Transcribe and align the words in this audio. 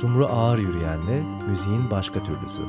Sumru 0.00 0.26
Ağır 0.26 0.58
Yürüyen'le 0.58 1.48
müziğin 1.48 1.90
başka 1.90 2.22
türlüsü. 2.22 2.62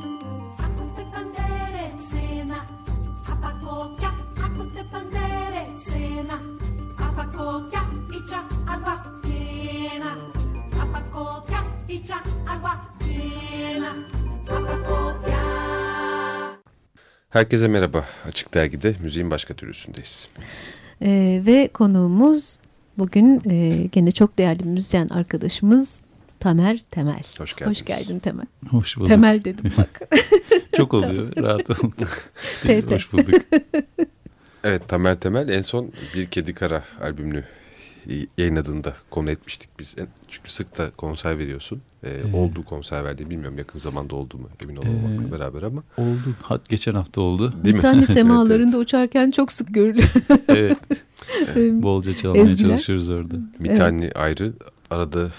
Herkese 17.30 17.68
merhaba. 17.68 18.04
Açık 18.26 18.54
Dergi'de 18.54 18.94
müziğin 19.02 19.30
başka 19.30 19.54
türlüsündeyiz. 19.54 20.28
Ee, 21.02 21.42
ve 21.46 21.68
konuğumuz 21.74 22.58
bugün 22.98 23.42
e, 23.50 23.86
gene 23.92 24.12
çok 24.12 24.38
değerli 24.38 24.64
müzisyen 24.64 25.08
arkadaşımız 25.08 26.02
Tamer 26.40 26.80
Temel. 26.90 27.22
Hoş 27.38 27.56
geldiniz. 27.56 27.78
Hoş 27.78 27.84
geldin 27.84 28.18
Temel. 28.18 28.46
Hoş 28.70 28.96
bulduk. 28.96 29.08
Temel 29.08 29.44
dedim 29.44 29.72
bak. 29.78 30.00
çok 30.76 30.94
oluyor. 30.94 31.36
Rahat 31.36 31.70
olun. 31.70 31.90
TT. 32.62 32.90
Hoş 32.90 33.12
bulduk. 33.12 33.34
Evet 34.64 34.88
Tamer 34.88 35.20
Temel 35.20 35.48
en 35.48 35.62
son 35.62 35.92
Bir 36.14 36.26
Kedi 36.26 36.54
Kara 36.54 36.84
albümünü 37.02 37.44
yayınladığında 38.38 38.94
konu 39.10 39.30
etmiştik 39.30 39.70
biz. 39.78 39.96
Çünkü 40.28 40.52
sık 40.52 40.78
da 40.78 40.90
konser 40.90 41.38
veriyorsun. 41.38 41.82
Ee, 42.04 42.10
ee, 42.10 42.36
olduğu 42.36 42.64
konser 42.64 43.04
verdiği 43.04 43.30
bilmiyorum 43.30 43.58
yakın 43.58 43.78
zamanda 43.78 44.16
oldu 44.16 44.38
mu 44.38 44.48
emin 44.64 44.76
olmamakla 44.76 45.28
ee, 45.28 45.32
beraber 45.40 45.62
ama. 45.62 45.82
Oldu. 45.96 46.34
Hat 46.42 46.68
geçen 46.68 46.94
hafta 46.94 47.20
oldu. 47.20 47.54
Değil 47.64 47.76
bir 47.76 47.80
tane 47.80 48.06
semalarında 48.06 48.56
evet, 48.56 48.74
evet. 48.74 48.84
uçarken 48.86 49.30
çok 49.30 49.52
sık 49.52 49.74
görülüyor. 49.74 50.10
evet. 50.48 50.78
evet. 51.46 51.72
Bolca 51.82 52.16
çalmaya 52.16 52.42
Ezgiler. 52.42 52.70
çalışıyoruz 52.70 53.10
orada. 53.10 53.34
Bir 53.60 53.76
tane 53.76 54.12
ayrı 54.14 54.52
arada 54.90 55.30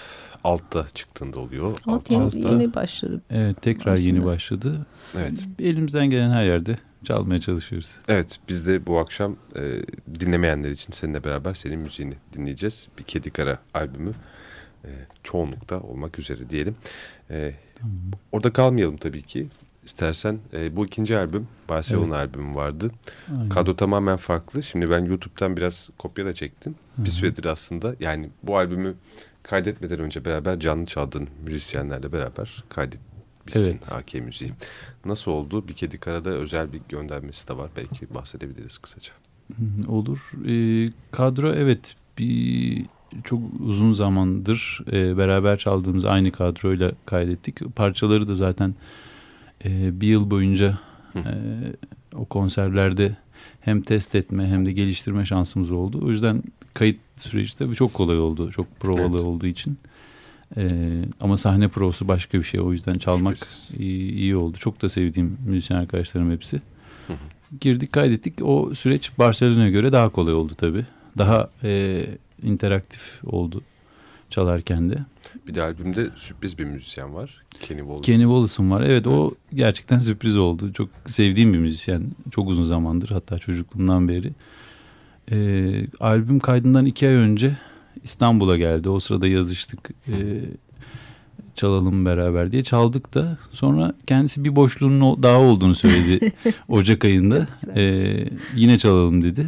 altta 0.44 0.86
çıktığında 0.94 1.38
oluyor. 1.40 1.78
Alt, 1.86 2.10
Alt 2.10 2.10
yeni, 2.10 2.52
yeni 2.52 2.74
başladı. 2.74 3.22
Evet 3.30 3.62
tekrar 3.62 3.92
Aslında. 3.92 4.08
yeni 4.08 4.24
başladı. 4.24 4.86
Evet. 5.16 5.32
Elimizden 5.58 6.10
gelen 6.10 6.30
her 6.30 6.44
yerde 6.44 6.78
çalmaya 7.04 7.40
çalışıyoruz. 7.40 7.96
Evet 8.08 8.40
biz 8.48 8.66
de 8.66 8.86
bu 8.86 8.98
akşam 8.98 9.36
e, 9.56 9.60
dinlemeyenler 10.20 10.70
için 10.70 10.92
seninle 10.92 11.24
beraber 11.24 11.54
senin 11.54 11.78
müziğini 11.78 12.14
dinleyeceğiz. 12.32 12.88
Bir 12.98 13.02
Kedi 13.04 13.30
Kara 13.30 13.58
albümü 13.74 14.12
e, 14.84 14.90
çoğunlukta 15.22 15.80
olmak 15.80 16.18
üzere 16.18 16.50
diyelim. 16.50 16.76
E, 17.30 17.54
tamam. 17.80 17.96
Orada 18.32 18.52
kalmayalım 18.52 18.96
tabii 18.96 19.22
ki. 19.22 19.48
İstersen 19.84 20.38
e, 20.52 20.76
bu 20.76 20.86
ikinci 20.86 21.16
albüm 21.16 21.48
Barcelona 21.68 22.16
evet. 22.20 22.28
albümü 22.28 22.54
vardı. 22.54 22.90
Aynen. 23.30 23.48
Kadro 23.48 23.76
tamamen 23.76 24.16
farklı. 24.16 24.62
Şimdi 24.62 24.90
ben 24.90 25.04
YouTube'dan 25.04 25.56
biraz 25.56 25.90
kopya 25.98 26.26
da 26.26 26.32
çektim. 26.32 26.74
Hı 26.96 27.02
-hı. 27.02 27.04
Bir 27.04 27.10
süredir 27.10 27.44
aslında 27.44 27.94
yani 28.00 28.30
bu 28.42 28.56
albümü 28.56 28.94
kaydetmeden 29.42 29.98
önce 29.98 30.24
beraber 30.24 30.60
canlı 30.60 30.86
çaldığın 30.86 31.28
müzisyenlerle 31.44 32.12
beraber 32.12 32.64
kaydetmişsin 32.68 33.70
evet. 33.70 33.92
AK 33.92 34.14
müziği. 34.14 34.52
Nasıl 35.04 35.30
oldu? 35.30 35.68
Bir 35.68 35.72
Kedi 35.72 35.98
Kara'da 35.98 36.30
özel 36.30 36.72
bir 36.72 36.80
göndermesi 36.88 37.48
de 37.48 37.56
var. 37.56 37.70
Belki 37.76 38.14
bahsedebiliriz 38.14 38.78
kısaca. 38.78 39.12
Olur. 39.88 40.32
E, 40.48 40.54
kadro 41.10 41.52
evet 41.52 41.96
bir 42.18 42.86
çok 43.24 43.40
uzun 43.60 43.92
zamandır 43.92 44.84
e, 44.92 45.16
beraber 45.16 45.58
çaldığımız 45.58 46.04
aynı 46.04 46.32
kadroyla 46.32 46.92
kaydettik. 47.06 47.76
Parçaları 47.76 48.28
da 48.28 48.34
zaten 48.34 48.74
e, 49.64 50.00
bir 50.00 50.06
yıl 50.06 50.30
boyunca 50.30 50.78
e, 51.16 51.22
o 52.14 52.24
konserlerde 52.24 53.16
hem 53.60 53.82
test 53.82 54.14
etme 54.14 54.46
hem 54.46 54.66
de 54.66 54.72
geliştirme 54.72 55.24
şansımız 55.24 55.70
oldu. 55.70 56.00
O 56.04 56.10
yüzden 56.10 56.42
kayıt 56.74 56.98
süreci 57.16 57.56
tabii 57.56 57.74
çok 57.74 57.94
kolay 57.94 58.18
oldu. 58.18 58.50
Çok 58.50 58.80
provalı 58.80 59.16
evet. 59.16 59.26
olduğu 59.26 59.46
için. 59.46 59.78
Ee, 60.56 60.80
ama 61.20 61.36
sahne 61.36 61.68
provası 61.68 62.08
başka 62.08 62.38
bir 62.38 62.44
şey. 62.44 62.60
O 62.60 62.72
yüzden 62.72 62.94
çalmak 62.94 63.36
iyi, 63.78 64.12
iyi 64.12 64.36
oldu. 64.36 64.56
Çok 64.58 64.82
da 64.82 64.88
sevdiğim 64.88 65.38
müzisyen 65.46 65.76
arkadaşlarım 65.76 66.30
hepsi. 66.30 66.56
Hı 67.06 67.12
hı. 67.12 67.16
Girdik 67.60 67.92
kaydettik. 67.92 68.34
O 68.42 68.74
süreç 68.74 69.10
Barcelona'ya 69.18 69.70
göre 69.70 69.92
daha 69.92 70.08
kolay 70.08 70.34
oldu 70.34 70.52
tabii. 70.54 70.86
Daha 71.18 71.50
e, 71.62 72.04
interaktif 72.42 73.20
oldu 73.24 73.62
çalarken 74.32 74.90
de. 74.90 74.98
Bir 75.46 75.54
de 75.54 75.62
albümde 75.62 76.10
sürpriz 76.16 76.58
bir 76.58 76.64
müzisyen 76.64 77.14
var. 77.14 77.42
Kenny 77.60 77.80
Wallace. 77.80 78.12
Kenny 78.12 78.22
Wallace'ın 78.22 78.70
var. 78.70 78.80
Evet, 78.80 78.90
evet 78.90 79.06
o 79.06 79.30
gerçekten 79.54 79.98
sürpriz 79.98 80.36
oldu. 80.36 80.72
Çok 80.72 80.88
sevdiğim 81.06 81.52
bir 81.54 81.58
müzisyen. 81.58 82.06
Çok 82.30 82.48
uzun 82.48 82.64
zamandır 82.64 83.08
hatta 83.08 83.38
çocukluğumdan 83.38 84.08
beri. 84.08 84.30
Ee, 85.30 85.86
albüm 86.00 86.40
kaydından 86.40 86.86
iki 86.86 87.08
ay 87.08 87.14
önce 87.14 87.58
İstanbul'a 88.04 88.56
geldi. 88.56 88.88
O 88.88 89.00
sırada 89.00 89.26
yazıştık. 89.26 89.90
Ee, 90.08 90.40
çalalım 91.54 92.04
beraber 92.04 92.52
diye 92.52 92.64
çaldık 92.64 93.14
da 93.14 93.38
sonra 93.50 93.92
kendisi 94.06 94.44
bir 94.44 94.56
boşluğunun 94.56 95.22
daha 95.22 95.40
olduğunu 95.40 95.74
söyledi 95.74 96.32
Ocak 96.68 97.04
ayında. 97.04 97.46
Ee, 97.76 98.24
yine 98.56 98.78
çalalım 98.78 99.22
dedi. 99.22 99.46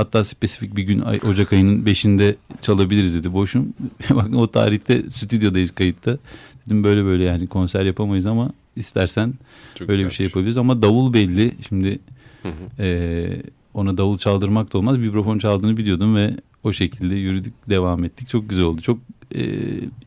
Hatta 0.00 0.24
spesifik 0.24 0.76
bir 0.76 0.82
gün 0.82 1.00
Ocak 1.00 1.52
ayının 1.52 1.82
5'inde 1.82 2.34
çalabiliriz 2.62 3.14
dedi. 3.14 3.32
Boşum. 3.32 3.74
Bak 4.10 4.34
o 4.34 4.46
tarihte 4.46 5.10
stüdyodayız 5.10 5.70
kayıtta. 5.70 6.18
Dedim 6.66 6.84
böyle 6.84 7.04
böyle 7.04 7.24
yani 7.24 7.46
konser 7.46 7.84
yapamayız 7.84 8.26
ama 8.26 8.50
istersen 8.76 9.34
Çok 9.74 9.88
böyle 9.88 10.04
bir 10.04 10.10
şey 10.10 10.26
yapabiliriz. 10.26 10.58
Ama 10.58 10.82
davul 10.82 11.12
belli. 11.12 11.52
Şimdi 11.68 11.98
hı 12.42 12.48
hı. 12.48 12.82
E, 12.82 13.42
ona 13.74 13.98
davul 13.98 14.18
çaldırmak 14.18 14.72
da 14.72 14.78
olmaz. 14.78 14.98
Vibrafon 14.98 15.38
çaldığını 15.38 15.76
biliyordum 15.76 16.16
ve 16.16 16.36
o 16.64 16.72
şekilde 16.72 17.14
yürüdük, 17.14 17.54
devam 17.68 18.04
ettik. 18.04 18.28
Çok 18.28 18.48
güzel 18.48 18.64
oldu. 18.64 18.82
Çok 18.82 18.98
e, 19.34 19.42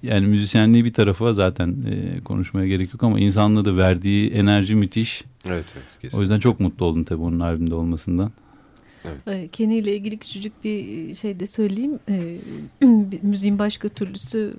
yani 0.04 0.28
müzisyenliği 0.28 0.86
bir 0.86 0.94
tarafa 0.94 1.34
zaten 1.34 1.76
e, 1.90 2.20
konuşmaya 2.20 2.68
gerek 2.68 2.94
yok 2.94 3.04
ama 3.04 3.20
insanlığı 3.20 3.66
da 3.66 3.78
verdiği 3.78 4.32
enerji 4.32 4.76
müthiş. 4.76 5.24
Evet, 5.46 5.66
evet. 5.76 5.86
Kesinlikle. 6.02 6.18
O 6.18 6.22
yüzden 6.22 6.40
çok 6.40 6.60
mutlu 6.60 6.86
oldum 6.86 7.04
tabii 7.04 7.22
onun 7.22 7.40
albümde 7.40 7.76
olmasından. 7.76 8.32
Evet. 9.06 9.18
Ee, 9.28 9.48
Kenny 9.48 9.78
ile 9.78 9.96
ilgili 9.96 10.18
küçücük 10.18 10.64
bir 10.64 11.10
e, 11.10 11.16
şey 11.16 11.40
de 11.40 11.48
söyleyeyim. 11.48 12.00
E, 12.10 12.38
müziğin 13.22 13.60
başka 13.60 13.90
türlüsü 13.90 14.54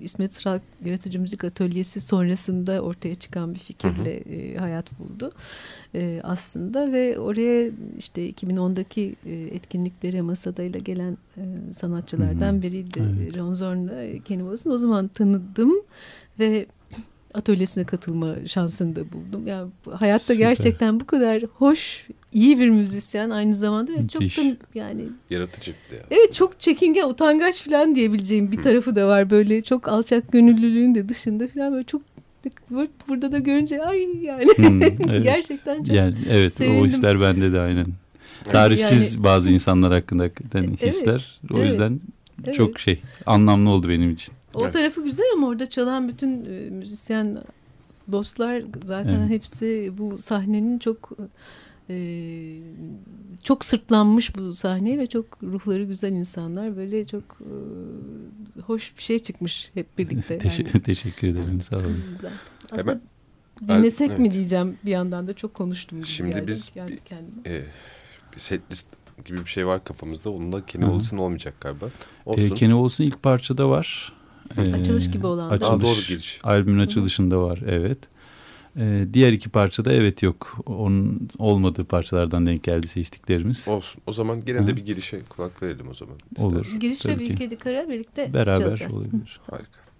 e, 0.00 0.04
İsmet 0.04 0.34
Sırak 0.34 0.62
Yaratıcı 0.84 1.20
Müzik 1.20 1.44
Atölyesi 1.44 2.00
sonrasında 2.00 2.80
ortaya 2.80 3.14
çıkan 3.14 3.54
bir 3.54 3.58
fikirle 3.58 4.24
hı 4.24 4.30
hı. 4.30 4.34
E, 4.34 4.56
hayat 4.56 4.98
buldu. 4.98 5.32
Aslında 6.22 6.92
ve 6.92 7.18
oraya 7.18 7.70
işte 7.98 8.30
2010'daki 8.30 9.14
e, 9.26 9.32
etkinliklere 9.32 10.20
Masada'yla 10.22 10.80
gelen 10.80 11.16
sanatçılardan 11.72 12.62
biriydi. 12.62 13.02
Evet. 13.20 13.38
Ron 13.38 13.54
Zorn'la 13.54 14.22
Kenny 14.24 14.40
Wallace'ın. 14.40 14.74
O 14.74 14.78
zaman 14.78 15.08
tanıdım 15.08 15.72
ve 16.38 16.66
atölyesine 17.34 17.84
katılma 17.84 18.34
şansını 18.46 18.96
da 18.96 19.00
buldum. 19.12 19.46
Yani 19.46 19.70
hayatta 19.92 20.34
Süper. 20.34 20.48
gerçekten 20.48 21.00
bu 21.00 21.06
kadar 21.06 21.42
hoş, 21.42 22.06
iyi 22.32 22.60
bir 22.60 22.68
müzisyen 22.68 23.30
aynı 23.30 23.54
zamanda 23.54 23.92
Müthiş. 23.92 24.34
çok 24.34 24.44
da 24.44 24.56
yani 24.74 25.04
yaratıcı 25.30 25.72
bir 25.72 25.96
de. 25.96 26.02
Evet 26.10 26.34
çok 26.34 26.60
çekingen, 26.60 27.08
utangaç 27.08 27.62
falan 27.62 27.94
diyebileceğim 27.94 28.52
bir 28.52 28.58
Hı. 28.58 28.62
tarafı 28.62 28.96
da 28.96 29.08
var 29.08 29.30
böyle 29.30 29.62
çok 29.62 29.88
alçak 29.88 30.32
gönüllülüğün 30.32 30.94
de 30.94 31.08
dışında 31.08 31.48
falan 31.48 31.72
böyle 31.72 31.84
çok 31.84 32.02
burada 33.08 33.32
da 33.32 33.38
görünce 33.38 33.84
ay 33.84 34.08
yani 34.22 34.44
hmm, 34.56 34.82
evet. 34.82 35.22
gerçekten 35.22 35.84
çok 35.84 35.96
yani, 35.96 36.14
evet 36.30 36.54
sevindim. 36.54 36.82
o 36.82 36.86
hisler 36.86 37.20
bende 37.20 37.52
de 37.52 37.60
aynen. 37.60 37.86
Tarifsiz 38.52 39.14
yani, 39.14 39.24
bazı 39.24 39.50
insanlar 39.50 39.92
hakkında 39.92 40.22
hakikaten 40.22 40.62
hisler. 40.62 41.40
Evet, 41.40 41.60
o 41.60 41.64
yüzden 41.64 42.00
evet. 42.44 42.54
çok 42.54 42.80
şey 42.80 43.00
anlamlı 43.26 43.70
oldu 43.70 43.88
benim 43.88 44.10
için. 44.10 44.34
O 44.54 44.62
evet. 44.62 44.72
tarafı 44.72 45.04
güzel 45.04 45.26
ama 45.34 45.48
orada 45.48 45.68
çalan 45.68 46.08
bütün 46.08 46.44
e, 46.44 46.70
müzisyen 46.70 47.38
dostlar 48.12 48.62
zaten 48.84 49.20
evet. 49.20 49.30
hepsi 49.30 49.92
bu 49.98 50.18
sahnenin 50.18 50.78
çok 50.78 51.12
e, 51.90 52.58
çok 53.42 53.64
sırtlanmış 53.64 54.36
bu 54.36 54.54
sahne 54.54 54.98
ve 54.98 55.06
çok 55.06 55.42
ruhları 55.42 55.84
güzel 55.84 56.12
insanlar. 56.12 56.76
Böyle 56.76 57.04
çok 57.04 57.22
e, 57.40 58.60
hoş 58.60 58.96
bir 58.98 59.02
şey 59.02 59.18
çıkmış 59.18 59.70
hep 59.74 59.98
birlikte. 59.98 60.38
Teşekkür, 60.38 60.74
yani. 60.74 60.82
teşekkür 60.84 61.28
ederim 61.28 61.60
sağ 61.60 61.76
olun. 61.76 62.04
Aslında 62.72 62.90
Hemen, 62.90 63.00
dinlesek 63.68 64.08
evet. 64.08 64.18
mi 64.18 64.30
diyeceğim 64.30 64.76
bir 64.84 64.90
yandan 64.90 65.28
da 65.28 65.34
çok 65.34 65.54
konuştum. 65.54 66.06
Şimdi 66.06 66.46
biz 66.46 66.70
bir, 66.76 67.50
e, 67.50 67.64
bir 68.34 68.40
set 68.40 68.60
list 68.70 68.86
gibi 69.24 69.38
bir 69.38 69.50
şey 69.50 69.66
var 69.66 69.84
kafamızda. 69.84 70.30
Onunla 70.30 70.62
Kenny 70.62 70.84
Olsen 70.84 71.16
olmayacak 71.16 71.54
galiba. 71.60 71.86
Olsun. 72.26 72.42
E, 72.42 72.54
Kenny 72.54 72.74
Olsen 72.74 73.04
ilk 73.04 73.22
parçada 73.22 73.68
var. 73.68 74.12
Ee, 74.58 74.74
açılış 74.74 75.10
gibi 75.10 75.26
olan. 75.26 75.50
Açılış, 75.50 75.70
Aa, 75.70 75.80
doğru 75.82 76.00
giriş. 76.08 76.40
Albümün 76.44 76.80
açılışında 76.80 77.40
var 77.40 77.60
evet. 77.66 77.98
Ee, 78.76 79.06
diğer 79.12 79.32
iki 79.32 79.48
parçada 79.48 79.92
evet 79.92 80.22
yok. 80.22 80.58
Onun 80.66 81.28
olmadığı 81.38 81.84
parçalardan 81.84 82.46
denk 82.46 82.62
geldi 82.62 82.88
seçtiklerimiz. 82.88 83.68
Olsun. 83.68 84.02
O 84.06 84.12
zaman 84.12 84.44
gene 84.44 84.66
de 84.66 84.76
bir 84.76 84.84
girişe 84.86 85.22
kulak 85.28 85.62
verelim 85.62 85.88
o 85.88 85.94
zaman. 85.94 86.16
Olur. 86.38 86.76
Giriş 86.80 87.06
ve 87.06 87.18
bir 87.18 87.36
kedi 87.36 87.56
kara 87.56 87.88
birlikte 87.88 88.34
Beraber 88.34 88.56
çalacağız. 88.64 88.96
olabilir. 88.96 89.40
Harika. 89.50 89.91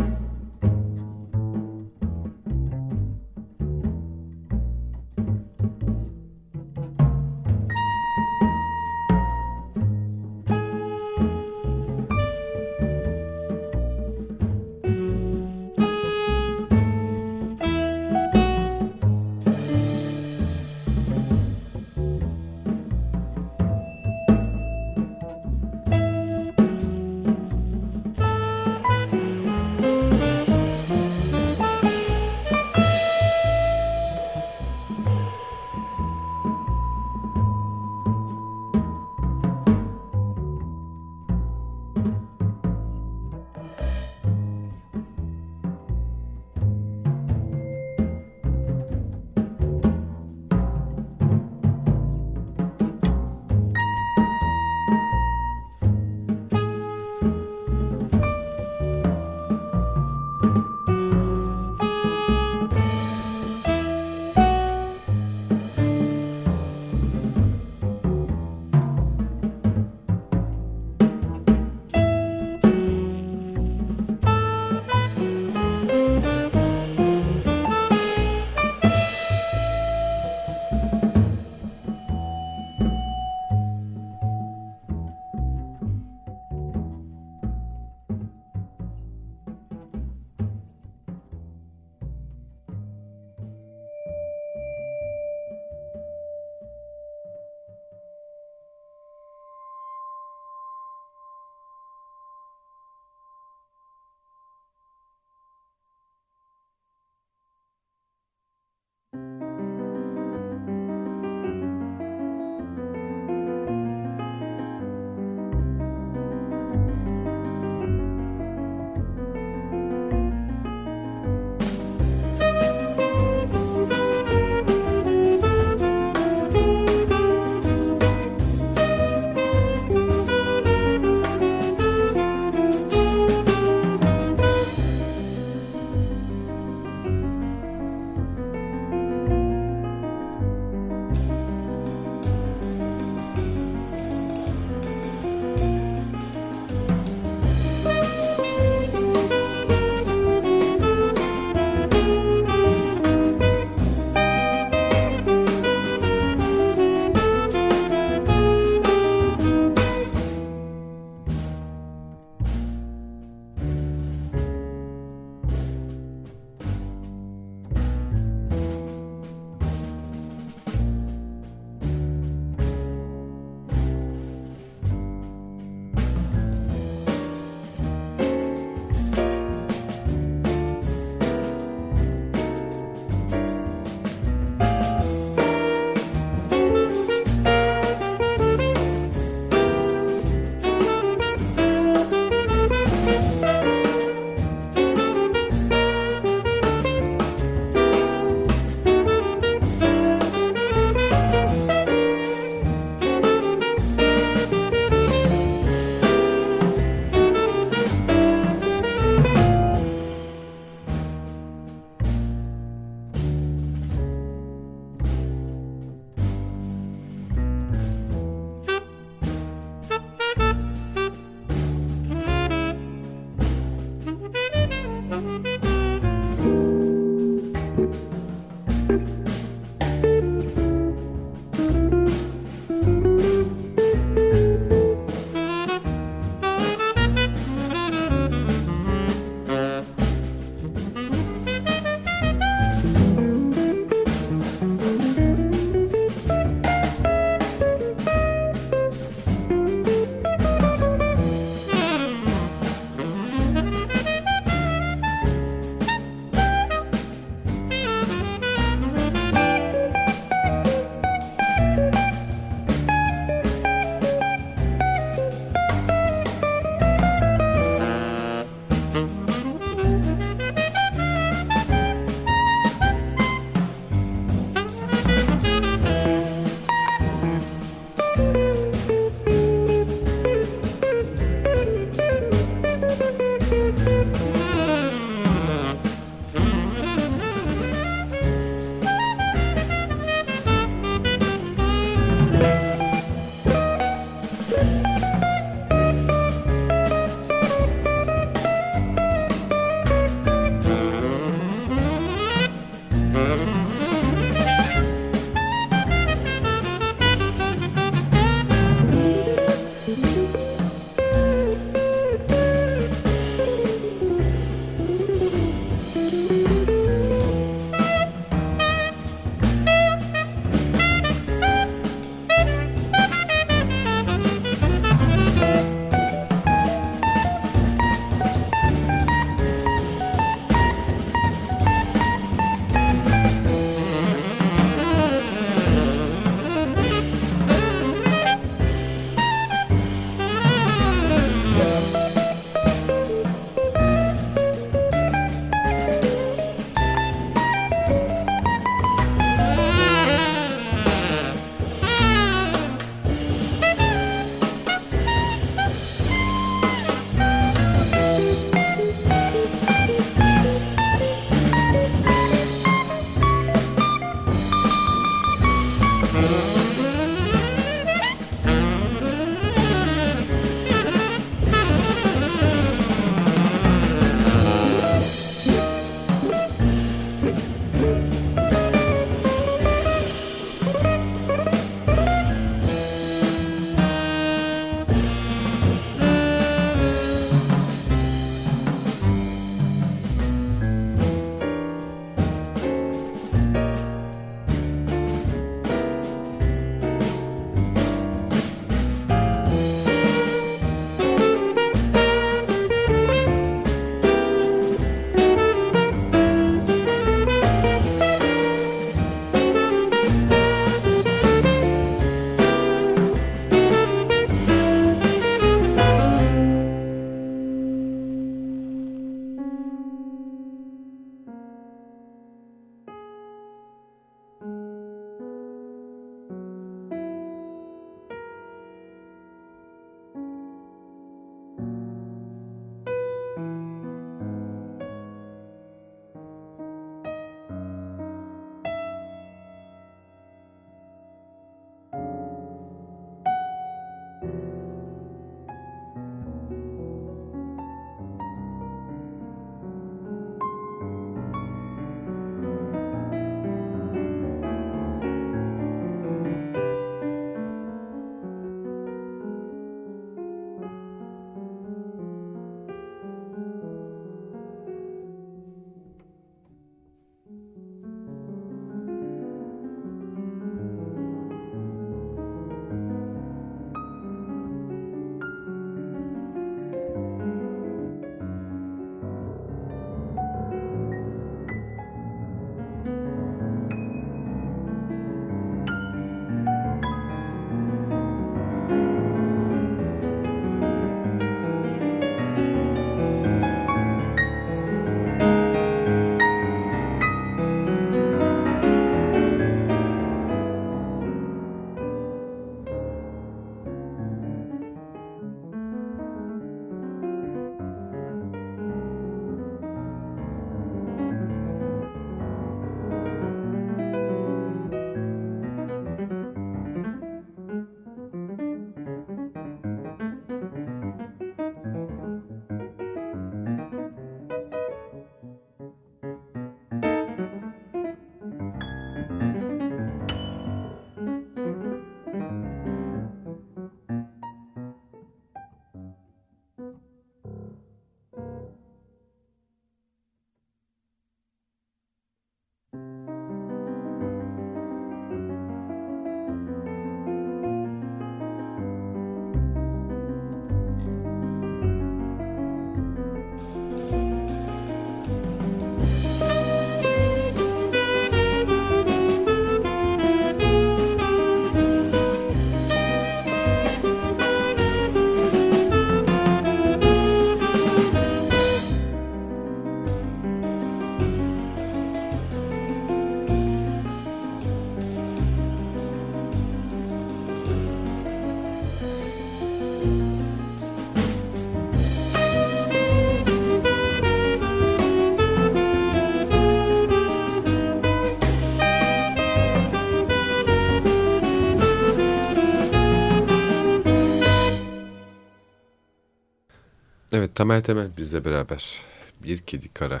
Tamer 597.40 597.62
Temel 597.62 597.96
bizle 597.96 598.24
beraber. 598.24 598.80
Bir 599.24 599.38
Kedi 599.38 599.68
Kara. 599.68 600.00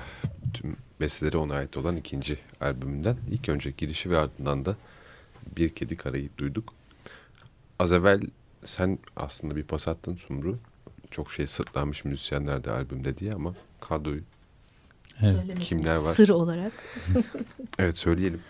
Tüm 0.54 0.76
besteleri 1.00 1.36
ona 1.36 1.54
ait 1.54 1.76
olan 1.76 1.96
ikinci 1.96 2.38
albümünden. 2.60 3.16
İlk 3.30 3.48
önce 3.48 3.70
girişi 3.70 4.10
ve 4.10 4.18
ardından 4.18 4.64
da 4.64 4.76
Bir 5.56 5.68
Kedi 5.68 5.96
Kara'yı 5.96 6.28
duyduk. 6.38 6.74
Az 7.78 7.92
evvel 7.92 8.20
sen 8.64 8.98
aslında 9.16 9.56
bir 9.56 9.62
pas 9.62 9.88
attın 9.88 10.16
Sumru. 10.16 10.58
Çok 11.10 11.32
şey 11.32 11.46
sırtlanmış 11.46 12.04
müzisyenler 12.04 12.64
de 12.64 12.70
albümde 12.70 13.18
diye 13.18 13.32
ama 13.32 13.54
kadroyu 13.80 14.22
Evet. 15.22 15.58
Kimler 15.58 15.96
var? 15.96 16.12
Sır 16.12 16.28
olarak. 16.28 16.72
evet 17.78 17.98
söyleyelim. 17.98 18.40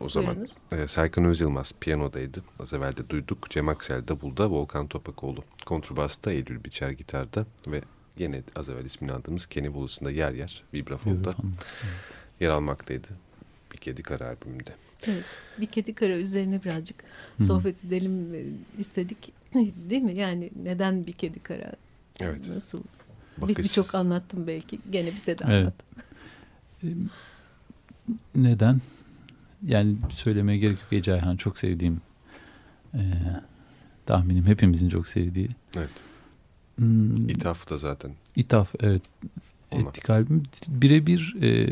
O 0.00 0.08
zaman 0.08 0.36
Buyurunuz. 0.36 0.58
e, 0.72 0.88
Serkan 0.88 1.24
Özyılmaz 1.24 1.72
piyanodaydı. 1.80 2.42
Az 2.60 2.72
evvel 2.72 2.96
de 2.96 3.08
duyduk. 3.08 3.50
Cem 3.50 3.68
Aksel 3.68 4.08
davulda, 4.08 4.50
Volkan 4.50 4.86
Topakoğlu 4.86 5.44
kontrbasta, 5.66 6.32
Eylül 6.32 6.64
Biçer 6.64 6.90
gitarda 6.90 7.46
ve 7.66 7.82
yine 8.20 8.42
az 8.56 8.68
evvel 8.68 8.84
ismini 8.84 9.12
andığımız 9.12 9.46
Kenny 9.46 9.66
Wallace'ın 9.66 10.04
da 10.06 10.10
yer 10.10 10.32
yer 10.32 10.62
vibrafonda 10.74 11.20
Vibrafon. 11.20 11.52
yer 12.40 12.48
almaktaydı. 12.50 13.08
Bir 13.72 13.76
Kedi 13.78 14.02
Kara 14.02 14.28
albümünde. 14.28 14.70
Evet, 15.06 15.24
bir 15.60 15.66
kedi 15.66 15.94
kara 15.94 16.16
üzerine 16.16 16.64
birazcık 16.64 16.96
Hı. 17.38 17.44
sohbet 17.44 17.84
edelim 17.84 18.34
e, 18.34 18.40
istedik. 18.80 19.32
Değil 19.90 20.02
mi? 20.02 20.14
Yani 20.14 20.50
neden 20.62 21.06
bir 21.06 21.12
kedi 21.12 21.40
kara? 21.40 21.72
Evet. 22.20 22.40
Nasıl? 22.48 22.78
Bir- 23.36 23.42
Bakış. 23.42 23.58
Birçok 23.58 23.94
anlattım 23.94 24.46
belki. 24.46 24.78
Gene 24.90 25.06
bize 25.14 25.38
de 25.38 25.44
Evet. 25.48 25.60
anlat. 25.62 25.74
Neden? 28.34 28.80
Yani 29.66 29.96
söylemeye 30.10 30.58
gerek 30.58 30.78
yok 30.78 30.92
Ece 30.92 31.12
Ayhan 31.12 31.36
çok 31.36 31.58
sevdiğim 31.58 32.00
e, 32.94 33.00
tahminim 34.06 34.46
hepimizin 34.46 34.88
çok 34.88 35.08
sevdiği. 35.08 35.48
Evet. 35.76 35.90
Hmm, 36.78 37.28
İthaf 37.28 37.70
da 37.70 37.78
zaten. 37.78 38.10
İthaf 38.36 38.74
evet 38.80 39.02
Ona. 39.70 39.88
ettik 39.88 40.10
albüm. 40.10 40.42
Birebir 40.68 41.36
e, 41.42 41.66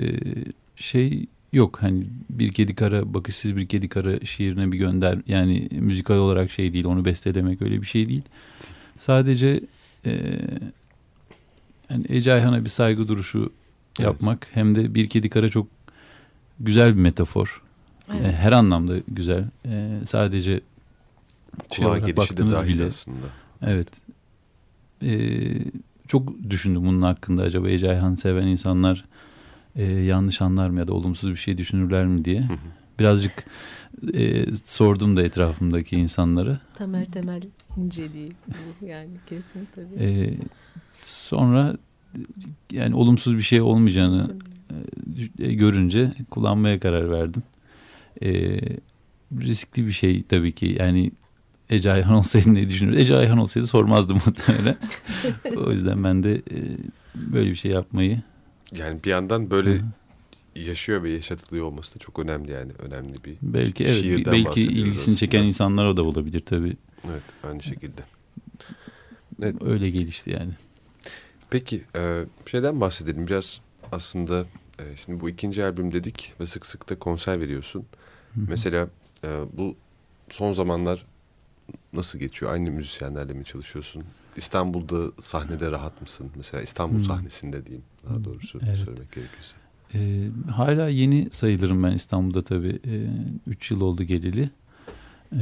şey 0.77 1.27
yok 1.53 1.79
hani 1.83 2.05
bir 2.31 2.53
kedi 2.53 2.75
kara 2.75 3.15
bakışsız 3.15 3.57
bir 3.57 3.67
kedi 3.67 3.89
kara 3.89 4.21
şiirine 4.25 4.73
bir 4.73 4.79
gönder 4.79 5.19
yani 5.27 5.69
müzikal 5.73 6.15
olarak 6.17 6.51
şey 6.51 6.73
değil 6.73 6.85
onu 6.85 7.05
bestelemek 7.05 7.63
öyle 7.63 7.81
bir 7.83 7.87
şey 7.87 8.09
değil. 8.09 8.23
Sadece 8.99 9.61
e, 10.07 10.11
yani 11.91 12.05
Ece 12.09 12.33
Ayhan'a 12.33 12.65
bir 12.65 12.69
saygı 12.69 13.09
duruşu 13.09 13.53
Evet. 13.99 14.07
yapmak 14.07 14.47
hem 14.53 14.75
de 14.75 14.95
bir 14.95 15.09
kedi 15.09 15.29
kara 15.31 15.49
çok 15.49 15.67
güzel 16.61 16.97
bir 16.97 17.01
metafor. 17.01 17.63
Evet. 18.13 18.27
E, 18.27 18.33
her 18.33 18.53
anlamda 18.53 18.95
güzel. 19.09 19.45
E, 19.67 20.01
sadece 20.07 20.61
şey 21.73 21.77
Kulağa 21.77 21.89
olarak 21.89 22.07
gelişi 22.07 22.37
de 22.37 22.51
dahil 22.51 22.75
bile 22.75 22.85
aslında. 22.85 23.27
Evet. 23.63 23.89
Ee, 25.03 25.38
çok 26.09 26.50
düşündüm 26.50 26.85
bunun 26.87 27.03
hakkında 27.03 27.43
acaba 27.43 27.69
Ece 27.69 27.91
Ayhan 27.91 28.15
seven 28.15 28.47
insanlar 28.47 29.05
e, 29.76 29.85
yanlış 29.85 30.43
anlar 30.43 30.71
mı 30.71 30.79
ya 30.79 30.88
da 30.88 30.95
olumsuz 30.95 31.31
bir 31.31 31.37
şey 31.37 31.59
düşünürler 31.59 32.07
mi 32.07 32.25
diye. 32.25 32.41
Hı 32.41 32.53
hı. 32.53 32.59
Birazcık 32.99 33.45
e, 34.15 34.47
sordum 34.65 35.17
da 35.17 35.23
etrafımdaki 35.23 35.97
insanlara. 35.97 36.61
Temel 36.79 37.05
temel 37.05 37.43
inceliği 37.76 38.32
bu 38.49 38.87
yani 38.87 39.11
kesin 39.26 39.69
tabii. 39.75 40.04
E, 40.04 40.35
sonra 41.02 41.76
yani 42.73 42.95
olumsuz 42.95 43.37
bir 43.37 43.43
şey 43.43 43.61
olmayacağını 43.61 44.37
e, 45.39 45.52
görünce 45.52 46.13
kullanmaya 46.30 46.80
karar 46.80 47.11
verdim. 47.11 47.43
E, 48.23 48.61
riskli 49.41 49.87
bir 49.87 49.93
şey 49.93 50.23
tabii 50.23 50.52
ki 50.52 50.76
yani 50.78 51.11
Ece 51.71 51.93
Ayhan 51.93 52.15
olsaydı 52.15 52.55
ne 52.55 52.69
düşünür? 52.69 52.97
Ece 52.97 53.17
Ayhan 53.17 53.39
olsaydı 53.39 53.67
sormazdım 53.67 54.17
muhtemelen. 54.26 54.76
o 55.57 55.73
yüzden 55.73 56.05
ben 56.05 56.23
de 56.23 56.35
e, 56.35 56.59
böyle 57.15 57.50
bir 57.50 57.57
şey 57.57 57.71
yapmayı 57.71 58.23
Yani 58.73 59.05
bir 59.05 59.11
yandan 59.11 59.50
böyle 59.50 59.75
Hı 59.79 59.83
yaşıyor 60.57 61.02
ve 61.02 61.11
yaşatılıyor 61.11 61.65
olması 61.65 61.95
da 61.95 61.99
çok 61.99 62.19
önemli 62.19 62.52
yani. 62.52 62.73
Önemli 62.79 63.25
bir 63.25 63.37
belki 63.43 63.85
evet 63.85 64.00
şiirden 64.00 64.33
belki 64.33 64.63
ilgisini 64.63 65.17
çeken 65.17 65.39
aslında. 65.39 65.49
insanlar 65.49 65.85
o 65.85 65.97
da 65.97 66.02
olabilir 66.02 66.41
tabii. 66.41 66.76
Evet 67.07 67.23
aynı 67.45 67.63
şekilde. 67.63 68.02
Evet. 69.43 69.55
Öyle 69.65 69.91
gelişti 69.91 70.31
yani. 70.31 70.52
Peki 71.50 71.85
e, 71.97 72.25
şeyden 72.47 72.81
bahsedelim 72.81 73.26
biraz 73.26 73.61
aslında 73.93 74.47
e, 74.79 74.97
şimdi 75.05 75.21
bu 75.21 75.31
ikinci 75.31 75.65
albüm 75.65 75.93
dedik 75.93 76.33
ve 76.41 76.47
sık 76.47 76.67
sık 76.67 76.89
da 76.89 76.99
konser 76.99 77.41
veriyorsun. 77.41 77.87
Hı 78.35 78.41
hı. 78.41 78.45
Mesela 78.49 78.89
e, 79.25 79.29
bu 79.52 79.76
son 80.31 80.52
zamanlar 80.52 81.07
nasıl 81.93 82.19
geçiyor? 82.19 82.52
Aynı 82.52 82.71
müzisyenlerle 82.71 83.32
mi 83.32 83.45
çalışıyorsun? 83.45 84.02
İstanbul'da 84.36 85.12
sahnede 85.21 85.71
rahat 85.71 86.00
mısın? 86.02 86.30
Mesela 86.36 86.62
İstanbul 86.62 86.95
Hmm. 86.95 87.04
sahnesinde 87.04 87.65
diyeyim 87.67 87.84
daha 88.08 88.25
doğrusu 88.25 88.58
Evet. 88.67 88.78
söylemek 88.78 89.12
gerekirse. 89.12 89.56
Ee, 89.95 90.28
hala 90.52 90.89
yeni 90.89 91.28
sayılırım 91.32 91.82
ben 91.82 91.93
İstanbul'da 91.93 92.43
tabii. 92.43 92.80
3 93.47 93.71
yıl 93.71 93.80
oldu 93.80 94.02
geleli. 94.02 94.50
Ee, 95.32 95.39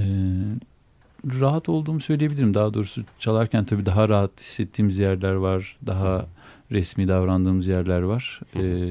rahat 1.41 1.69
olduğumu 1.69 2.01
söyleyebilirim. 2.01 2.55
Daha 2.55 2.75
doğrusu 2.75 3.03
çalarken 3.19 3.65
tabii 3.65 3.87
daha 3.87 4.09
rahat 4.09 4.41
hissettiğimiz 4.41 4.99
yerler 4.99 5.33
var. 5.35 5.77
Daha 5.87 6.27
resmi 6.73 7.09
davrandığımız 7.09 7.67
yerler 7.67 8.01
var. 8.03 8.41
Ee, 8.57 8.91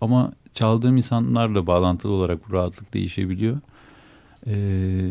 ama 0.00 0.32
çaldığım 0.54 0.96
insanlarla 0.96 1.66
bağlantılı 1.66 2.12
olarak 2.12 2.48
bu 2.48 2.52
rahatlık 2.52 2.94
değişebiliyor. 2.94 3.56
Ee, 4.46 5.08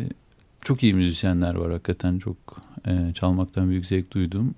çok 0.65 0.83
iyi 0.83 0.93
müzisyenler 0.93 1.55
var 1.55 1.71
hakikaten 1.71 2.19
çok 2.19 2.37
e, 2.87 3.13
çalmaktan 3.13 3.69
büyük 3.69 3.85
zevk 3.85 4.11
duyduğum. 4.11 4.55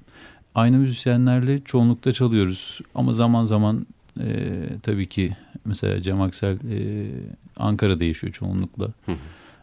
Aynı 0.56 0.78
müzisyenlerle 0.78 1.62
çoğunlukta 1.64 2.12
çalıyoruz 2.12 2.80
ama 2.96 3.14
zaman 3.14 3.46
zaman 3.46 3.88
e, 4.20 4.60
tabii 4.84 5.10
ki 5.10 5.38
mesela 5.66 6.02
Cem 6.02 6.22
Aksel 6.22 6.58
e, 6.72 7.10
Ankara'da 7.58 8.04
yaşıyor 8.04 8.34
çoğunlukla. 8.34 8.88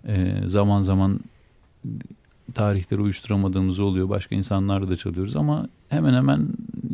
E, 0.09 0.35
zaman 0.47 0.83
zaman 0.83 1.21
tarihleri 2.55 3.01
uyuşturamadığımız 3.01 3.79
oluyor. 3.79 4.09
Başka 4.09 4.35
insanlarla 4.35 4.89
da 4.89 4.97
çalıyoruz 4.97 5.37
ama 5.37 5.69
hemen 5.89 6.15
hemen 6.15 6.49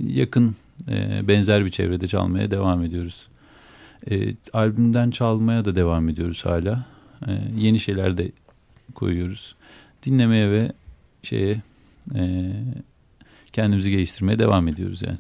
yakın 0.07 0.55
e, 0.89 1.29
benzer 1.29 1.65
bir 1.65 1.71
çevrede 1.71 2.09
çalmaya 2.09 2.51
devam 2.51 2.83
ediyoruz. 2.83 3.29
E, 4.11 4.35
albümden 4.53 5.11
çalmaya 5.11 5.65
da 5.65 5.75
devam 5.75 6.09
ediyoruz 6.09 6.45
hala. 6.45 6.87
E, 7.27 7.33
yeni 7.57 7.81
şeyler 7.81 8.17
de 8.17 8.33
koyuyoruz. 8.94 9.57
Dinlemeye 10.03 10.50
ve 10.50 10.72
şeye 11.22 11.62
e, 12.14 12.53
kendimizi 13.53 13.90
geliştirmeye 13.90 14.38
devam 14.38 14.68
ediyoruz 14.68 15.03
yani. 15.03 15.18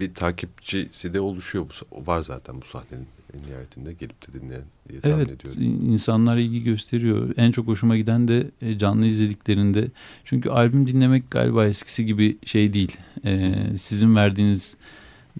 Bir 0.00 0.14
takipçisi 0.14 1.14
de 1.14 1.20
oluşuyor. 1.20 1.66
Bu, 1.90 2.06
var 2.06 2.20
zaten 2.20 2.62
bu 2.62 2.66
sahnenin 2.66 3.06
en 3.34 3.50
nihayetinde 3.50 3.92
gelip 3.92 4.28
de 4.28 4.40
dinleyen 4.40 4.62
diye 4.88 5.00
tahmin 5.00 5.16
Evet 5.16 5.30
ediyorum. 5.30 5.62
insanlar 5.90 6.36
ilgi 6.36 6.62
gösteriyor. 6.62 7.34
En 7.36 7.50
çok 7.50 7.66
hoşuma 7.66 7.96
giden 7.96 8.28
de 8.28 8.50
e, 8.62 8.78
canlı 8.78 9.06
izlediklerinde. 9.06 9.88
Çünkü 10.24 10.50
albüm 10.50 10.86
dinlemek 10.86 11.30
galiba 11.30 11.66
eskisi 11.66 12.06
gibi 12.06 12.38
şey 12.46 12.74
değil. 12.74 12.96
E, 13.24 13.54
sizin 13.78 14.16
verdiğiniz 14.16 14.76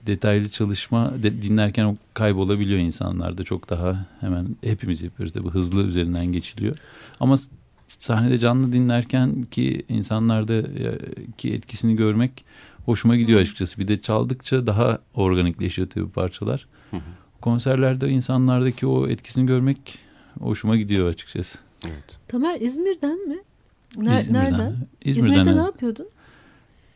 detaylı 0.06 0.48
çalışma 0.48 1.22
de, 1.22 1.42
dinlerken 1.42 1.98
kaybolabiliyor 2.14 2.80
insanlarda. 2.80 3.44
Çok 3.44 3.70
daha 3.70 4.06
hemen 4.20 4.56
hepimiz 4.64 5.02
yapıyoruz 5.02 5.32
tabii 5.32 5.48
hızlı 5.48 5.86
üzerinden 5.86 6.26
geçiliyor. 6.26 6.76
Ama 7.20 7.36
sahnede 7.86 8.38
canlı 8.38 8.72
dinlerken 8.72 9.42
ki 9.42 9.84
insanlarda 9.88 10.54
e, 10.54 10.98
ki 11.38 11.52
etkisini 11.52 11.96
görmek 11.96 12.44
hoşuma 12.84 13.16
gidiyor 13.16 13.40
açıkçası. 13.40 13.78
Bir 13.78 13.88
de 13.88 14.00
çaldıkça 14.00 14.66
daha 14.66 14.98
organikleşiyor 15.14 15.88
tabii 15.88 16.10
parçalar. 16.10 16.66
Hı 16.90 16.96
hı. 16.96 17.00
Konserlerde 17.40 18.08
insanlardaki 18.08 18.86
o 18.86 19.08
etkisini 19.08 19.46
görmek 19.46 19.98
hoşuma 20.40 20.76
gidiyor 20.76 21.08
açıkçası. 21.08 21.58
Evet. 21.86 22.18
Tamer 22.28 22.60
İzmir'den 22.60 23.28
mi? 23.28 23.38
Ner- 23.96 24.20
İzmir'den. 24.20 24.44
Nereden? 24.44 24.76
İzmir'den. 25.04 25.32
İzmir'de 25.32 25.44
ne 25.44 25.50
evet. 25.50 25.64
yapıyordun? 25.64 26.06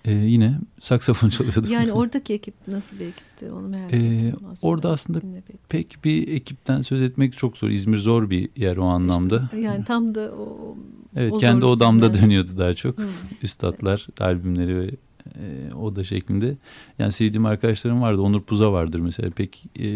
Ee, 0.08 0.12
yine 0.12 0.58
saksafon 0.80 1.28
çalıyordum. 1.28 1.72
Yani 1.72 1.92
oradaki 2.00 2.34
ekip 2.34 2.54
nasıl 2.68 2.98
bir 2.98 3.06
ekipti 3.06 3.50
onu 3.52 3.68
merak 3.68 3.92
Ee, 3.92 3.96
ettim 3.96 4.34
aslında. 4.52 4.72
orada 4.72 4.90
aslında 4.90 5.20
bir- 5.22 5.28
pek 5.68 5.98
bir 6.04 6.28
ekipten 6.28 6.80
söz 6.80 7.02
etmek 7.02 7.32
çok 7.36 7.56
zor. 7.58 7.68
İzmir 7.68 7.98
zor 7.98 8.30
bir 8.30 8.48
yer 8.56 8.76
o 8.76 8.84
anlamda. 8.84 9.50
Yani 9.62 9.84
tam 9.84 10.14
da 10.14 10.32
o... 10.34 10.76
evet 11.16 11.32
o 11.32 11.38
kendi 11.38 11.64
odamda 11.64 12.04
yani. 12.06 12.22
dönüyordu 12.22 12.50
daha 12.58 12.74
çok. 12.74 12.98
Hı. 12.98 13.06
Üstadlar, 13.42 14.06
albümleri 14.20 14.80
ve 14.80 14.90
e, 15.26 15.74
oda 15.74 16.04
şeklinde. 16.04 16.56
Yani 16.98 17.12
sevdiğim 17.12 17.46
arkadaşlarım 17.46 18.02
vardı. 18.02 18.20
Onur 18.20 18.40
Puza 18.42 18.72
vardır 18.72 19.00
mesela. 19.00 19.30
Pek 19.30 19.64
e, 19.78 19.86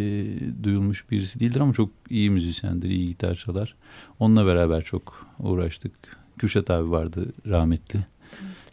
duyulmuş 0.64 1.10
birisi 1.10 1.40
değildir 1.40 1.60
ama 1.60 1.72
çok 1.72 1.90
iyi 2.10 2.30
müzisyendir, 2.30 2.88
iyi 2.90 3.08
gitar 3.08 3.34
çalar. 3.34 3.74
Onunla 4.18 4.46
beraber 4.46 4.82
çok 4.84 5.26
uğraştık. 5.38 5.92
Kürşat 6.38 6.70
abi 6.70 6.90
vardı 6.90 7.32
rahmetli. 7.46 7.98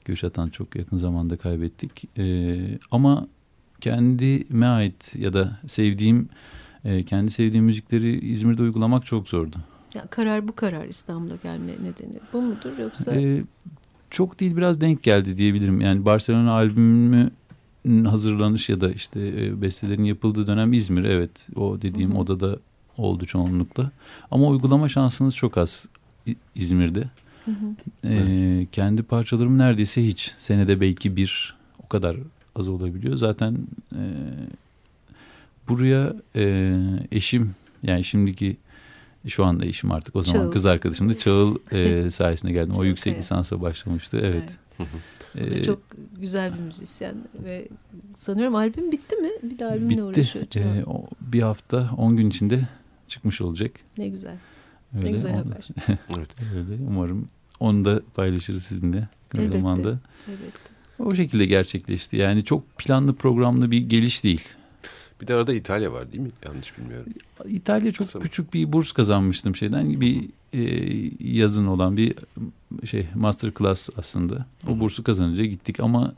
Kürşat'tan 0.09 0.49
çok 0.49 0.75
yakın 0.75 0.97
zamanda 0.97 1.37
kaybettik. 1.37 2.17
E, 2.17 2.57
ama 2.91 3.27
kendime 3.81 4.65
ait 4.65 5.15
ya 5.15 5.33
da 5.33 5.59
sevdiğim, 5.67 6.29
e, 6.85 7.03
kendi 7.03 7.31
sevdiğim 7.31 7.65
müzikleri 7.65 8.19
İzmir'de 8.19 8.61
uygulamak 8.61 9.05
çok 9.05 9.29
zordu. 9.29 9.55
Ya 9.95 10.05
karar 10.07 10.47
bu 10.47 10.55
karar 10.55 10.85
İstanbul'a 10.85 11.35
gelme 11.35 11.71
nedeni. 11.71 12.19
Bu 12.33 12.41
mudur 12.41 12.77
yoksa? 12.79 13.15
Ee, 13.15 13.43
çok 14.09 14.39
değil 14.39 14.57
biraz 14.57 14.81
denk 14.81 15.03
geldi 15.03 15.37
diyebilirim. 15.37 15.81
Yani 15.81 16.05
Barcelona 16.05 16.51
albümü 16.53 17.29
hazırlanış 18.05 18.69
ya 18.69 18.81
da 18.81 18.91
işte 18.91 19.19
e, 19.27 19.61
bestelerin 19.61 20.03
yapıldığı 20.03 20.47
dönem 20.47 20.73
İzmir. 20.73 21.03
Evet 21.03 21.47
o 21.55 21.81
dediğim 21.81 22.11
Hı 22.11 22.15
hı. 22.15 22.19
odada 22.19 22.59
oldu 22.97 23.25
çoğunlukla. 23.25 23.91
Ama 24.31 24.47
uygulama 24.47 24.89
şansınız 24.89 25.35
çok 25.35 25.57
az 25.57 25.85
İzmir'de. 26.55 27.09
Hı 27.49 28.07
hı. 28.07 28.13
Ee, 28.13 28.67
kendi 28.71 29.03
parçalarım 29.03 29.57
neredeyse 29.57 30.05
hiç. 30.05 30.33
Senede 30.37 30.81
belki 30.81 31.15
bir 31.15 31.55
o 31.83 31.87
kadar 31.87 32.17
az 32.55 32.67
olabiliyor. 32.67 33.17
Zaten 33.17 33.57
e, 33.95 34.01
buraya 35.69 36.13
e, 36.35 36.75
eşim 37.11 37.55
yani 37.83 38.03
şimdiki 38.03 38.57
şu 39.27 39.45
anda 39.45 39.65
eşim 39.65 39.91
artık 39.91 40.15
o 40.15 40.21
zaman 40.21 40.41
Çağıl. 40.41 40.51
kız 40.51 40.65
arkadaşım 40.65 41.09
da 41.09 41.17
Çağıl 41.17 41.55
e, 41.71 42.11
sayesinde 42.11 42.51
geldim. 42.51 42.71
O 42.71 42.75
Çağıl 42.75 42.85
yüksek 42.85 43.13
Kaya. 43.13 43.19
lisansa 43.19 43.61
başlamıştı. 43.61 44.19
Evet. 44.23 44.49
O 44.79 44.83
da 44.83 44.87
Ee, 45.55 45.63
çok 45.63 45.81
güzel 46.19 46.53
bir 46.53 46.59
müzisyen 46.59 47.15
ve 47.43 47.67
sanıyorum 48.15 48.55
albüm 48.55 48.91
bitti 48.91 49.15
mi? 49.15 49.29
Bir 49.43 49.59
de 49.59 49.65
albümle 49.65 49.89
bitti. 49.89 50.03
uğraşıyor. 50.03 50.45
Ee, 50.55 50.83
o 50.85 51.07
bir 51.21 51.41
hafta 51.41 51.89
10 51.97 52.17
gün 52.17 52.29
içinde 52.29 52.61
çıkmış 53.07 53.41
olacak. 53.41 53.71
ne 53.97 54.07
güzel. 54.07 54.35
Öyle. 54.97 55.05
Ne 55.05 55.11
güzel 55.11 55.31
O- 55.33 55.37
haber. 55.37 55.67
Evet. 56.17 56.29
Öyle. 56.55 56.81
Umarım 56.87 57.27
onu 57.59 57.85
da 57.85 58.01
paylaşırız 58.15 58.63
sizinle. 58.63 59.07
Ne 59.33 59.41
Elbette. 59.41 59.57
zamanda. 59.57 59.99
Evet. 60.27 60.53
O 60.99 61.15
şekilde 61.15 61.45
gerçekleşti. 61.45 62.17
Yani 62.17 62.43
çok 62.43 62.77
planlı 62.77 63.15
programlı 63.15 63.71
bir 63.71 63.89
geliş 63.89 64.23
değil. 64.23 64.41
Bir 65.21 65.27
de 65.27 65.33
arada 65.33 65.53
İtalya 65.53 65.93
var 65.93 66.11
değil 66.11 66.23
mi? 66.23 66.31
Yanlış 66.45 66.77
bilmiyorum. 66.77 67.13
İtalya 67.45 67.91
çok 67.91 68.07
Kısa 68.07 68.19
mı? 68.19 68.25
küçük 68.25 68.53
bir 68.53 68.73
burs 68.73 68.91
kazanmıştım 68.91 69.55
şeyden. 69.55 70.01
Bir 70.01 70.29
e, 70.53 70.61
yazın 71.19 71.67
olan 71.67 71.97
bir 71.97 72.15
şey 72.85 73.07
master 73.15 73.51
class 73.57 73.89
aslında. 73.97 74.45
O 74.67 74.75
hı. 74.75 74.79
bursu 74.79 75.03
kazanınca 75.03 75.45
gittik 75.45 75.79
ama 75.79 76.13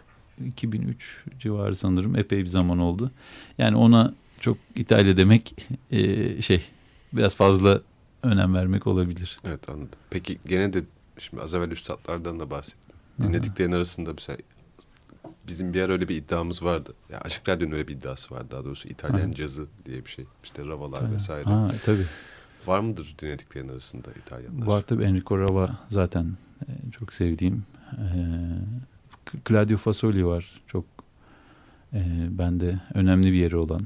2003 0.45 1.23
civarı 1.39 1.75
sanırım 1.75 2.15
epey 2.15 2.39
bir 2.39 2.47
zaman 2.47 2.79
oldu. 2.79 3.11
Yani 3.57 3.75
ona 3.75 4.13
çok 4.39 4.57
İtalya 4.75 5.17
demek 5.17 5.55
e, 5.91 6.41
şey 6.41 6.61
biraz 7.13 7.35
fazla 7.35 7.81
önem 8.23 8.53
vermek 8.53 8.87
olabilir. 8.87 9.37
Evet 9.45 9.69
anladım. 9.69 9.99
Peki 10.09 10.37
gene 10.47 10.73
de 10.73 10.83
şimdi 11.21 11.43
az 11.43 11.53
evvel 11.53 11.71
üstadlardan 11.71 12.39
da 12.39 12.49
bahsettim. 12.49 12.95
Dinlediklerin 13.23 13.71
arasında 13.71 14.13
mesela 14.13 14.37
bizim 15.47 15.73
bir 15.73 15.81
ara 15.81 15.93
öyle 15.93 16.07
bir 16.09 16.15
iddiamız 16.15 16.63
vardı. 16.63 16.93
Ya 17.09 17.21
Aşık 17.21 17.49
Radyo'nun 17.49 17.71
öyle 17.73 17.87
bir 17.87 17.93
iddiası 17.95 18.35
var 18.35 18.51
daha 18.51 18.65
doğrusu. 18.65 18.87
İtalyan 18.87 19.27
Aha. 19.27 19.35
cazı 19.35 19.65
diye 19.85 20.05
bir 20.05 20.09
şey. 20.09 20.25
İşte 20.43 20.65
ravalar 20.65 20.99
Tabii. 20.99 21.13
vesaire. 21.13 21.43
Ha, 21.43 21.67
tabii. 21.85 22.05
Var 22.65 22.79
mıdır 22.79 23.15
dinlediklerin 23.19 23.69
arasında 23.69 24.07
İtalyanlar? 24.25 24.67
Var 24.67 24.81
tabii 24.81 25.03
Enrico 25.03 25.37
Rava 25.39 25.79
zaten 25.89 26.33
e, 26.61 26.91
çok 26.91 27.13
sevdiğim. 27.13 27.63
E, 27.91 28.07
Claudio 29.47 29.77
Fasoli 29.77 30.25
var. 30.25 30.61
Çok 30.67 30.85
e, 31.93 32.27
bende 32.29 32.79
önemli 32.93 33.31
bir 33.31 33.37
yeri 33.37 33.57
olan. 33.57 33.81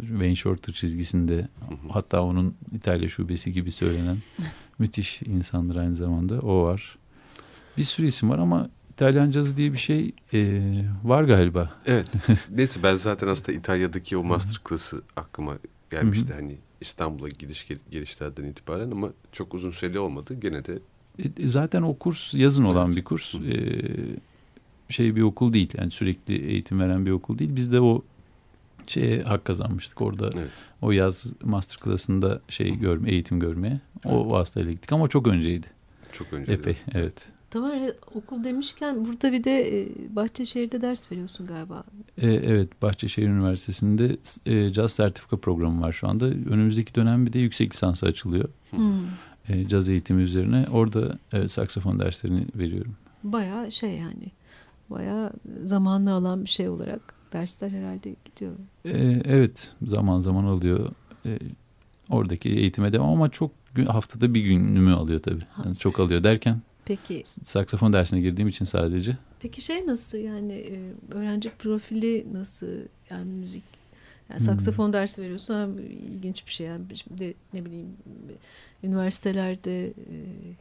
Wayne 0.00 0.36
Shorter 0.36 0.72
çizgisinde 0.74 1.36
Hı 1.36 1.74
hı. 1.74 1.88
hatta 1.92 2.22
onun 2.22 2.54
İtalya 2.74 3.08
şubesi 3.08 3.52
gibi 3.52 3.72
söylenen 3.72 4.16
müthiş 4.78 5.22
insandır 5.22 5.76
aynı 5.76 5.96
zamanda. 5.96 6.40
O 6.40 6.62
var. 6.64 6.98
Bir 7.78 7.84
sürü 7.84 8.06
isim 8.06 8.30
var 8.30 8.38
ama 8.38 8.68
İtalyan 8.92 9.30
cazı 9.30 9.56
diye 9.56 9.72
bir 9.72 9.78
şey 9.78 10.12
e, 10.34 10.60
var 11.04 11.24
galiba. 11.24 11.72
Evet. 11.86 12.06
Neyse 12.50 12.80
ben 12.82 12.94
zaten 12.94 13.28
aslında 13.28 13.58
İtalya'daki 13.58 14.16
o 14.16 14.24
masterclass'ı 14.24 15.02
aklıma 15.16 15.58
gelmişti. 15.90 16.32
Hani 16.34 16.56
İstanbul'a 16.80 17.28
gidiş 17.28 17.68
gel- 17.68 17.76
gelişlerden 17.90 18.44
itibaren 18.44 18.90
ama 18.90 19.10
çok 19.32 19.54
uzun 19.54 19.70
süreli 19.70 19.98
olmadı. 19.98 20.34
Gene 20.40 20.64
de 20.64 20.78
E, 21.38 21.48
Zaten 21.48 21.82
o 21.82 21.94
kurs 21.94 22.34
yazın 22.34 22.64
olan 22.64 22.86
Evet. 22.86 22.96
bir 22.96 23.04
kurs. 23.04 23.34
Hı. 23.34 23.38
E, 23.38 23.56
şey 24.88 25.16
bir 25.16 25.22
okul 25.22 25.52
değil. 25.52 25.70
Yani 25.78 25.90
sürekli 25.90 26.34
eğitim 26.36 26.80
veren 26.80 27.06
bir 27.06 27.10
okul 27.10 27.38
değil. 27.38 27.56
Biz 27.56 27.72
de 27.72 27.80
o 27.80 28.02
şeye 28.90 29.22
hak 29.22 29.44
kazanmıştık 29.44 30.00
orada. 30.00 30.30
Evet. 30.34 30.50
O 30.82 30.90
yaz 30.90 31.26
masterclass'ında 31.42 32.40
şey 32.48 32.76
görme, 32.76 33.10
eğitim 33.10 33.40
görmeye. 33.40 33.80
O 34.04 34.30
vasıtayla 34.30 34.72
gittik 34.72 34.92
ama 34.92 35.08
çok 35.08 35.26
önceydi. 35.26 35.66
çok 36.12 36.32
önce. 36.32 36.52
Epey 36.52 36.76
evet. 36.94 37.32
Tamam 37.52 37.72
okul 38.14 38.44
demişken 38.44 39.04
burada 39.04 39.32
bir 39.32 39.44
de 39.44 39.80
e, 39.80 39.88
Bahçeşehir'de 40.16 40.82
ders 40.82 41.12
veriyorsun 41.12 41.46
galiba. 41.46 41.84
E, 42.18 42.30
evet 42.30 42.82
Bahçeşehir 42.82 43.28
Üniversitesi'nde 43.28 44.16
e, 44.46 44.72
caz 44.72 44.92
sertifika 44.92 45.36
programı 45.36 45.80
var 45.82 45.92
şu 45.92 46.08
anda. 46.08 46.24
Önümüzdeki 46.26 46.94
dönem 46.94 47.26
bir 47.26 47.32
de 47.32 47.38
yüksek 47.38 47.74
lisansı 47.74 48.06
açılıyor. 48.06 48.48
Hmm. 48.70 49.04
E, 49.48 49.68
caz 49.68 49.88
eğitimi 49.88 50.22
üzerine. 50.22 50.66
Orada 50.72 51.18
evet, 51.32 51.52
saksafon 51.52 51.98
derslerini 51.98 52.46
veriyorum. 52.54 52.96
Bayağı 53.22 53.72
şey 53.72 53.90
yani. 53.90 54.32
Bayağı 54.90 55.32
zamanlı 55.64 56.12
alan 56.12 56.44
bir 56.44 56.50
şey 56.50 56.68
olarak 56.68 57.14
dersler 57.32 57.70
herhalde 57.70 58.14
gidiyor. 58.24 58.52
E, 58.84 59.22
evet 59.24 59.72
zaman 59.86 60.20
zaman 60.20 60.44
alıyor. 60.44 60.90
E, 61.26 61.38
oradaki 62.10 62.48
eğitime 62.48 62.92
devam 62.92 63.08
ama 63.08 63.28
çok 63.28 63.50
gün, 63.74 63.86
haftada 63.86 64.34
bir 64.34 64.40
günümü 64.40 64.92
alıyor 64.92 65.20
tabii. 65.20 65.44
Yani 65.64 65.76
çok 65.76 66.00
alıyor 66.00 66.24
derken 66.24 66.60
Peki 66.84 67.22
saksafon 67.42 67.92
dersine 67.92 68.20
girdiğim 68.20 68.48
için 68.48 68.64
sadece. 68.64 69.16
peki 69.40 69.62
şey 69.62 69.86
nasıl 69.86 70.18
yani 70.18 70.52
e, 70.52 70.92
öğrenci 71.14 71.50
profili 71.50 72.26
nasıl 72.32 72.66
yani 73.10 73.24
müzik 73.24 73.64
yani 74.30 74.38
Hmm. 74.40 74.46
saksafon 74.46 74.92
dersi 74.92 75.22
veriyorsun 75.22 75.54
ha, 75.54 75.68
ilginç 76.14 76.46
bir 76.46 76.50
şey 76.52 76.66
yani 76.66 76.82
şimdi 76.94 77.34
ne 77.52 77.64
bileyim 77.64 77.88
üniversitelerde 78.84 79.86
e, 79.86 80.14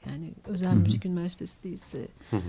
yani 0.09 0.31
özel 0.45 0.71
hı. 0.71 0.75
müzik 0.75 1.05
üniversitesi 1.05 1.63
değilse 1.63 2.07
Hı 2.29 2.37
hı. 2.37 2.41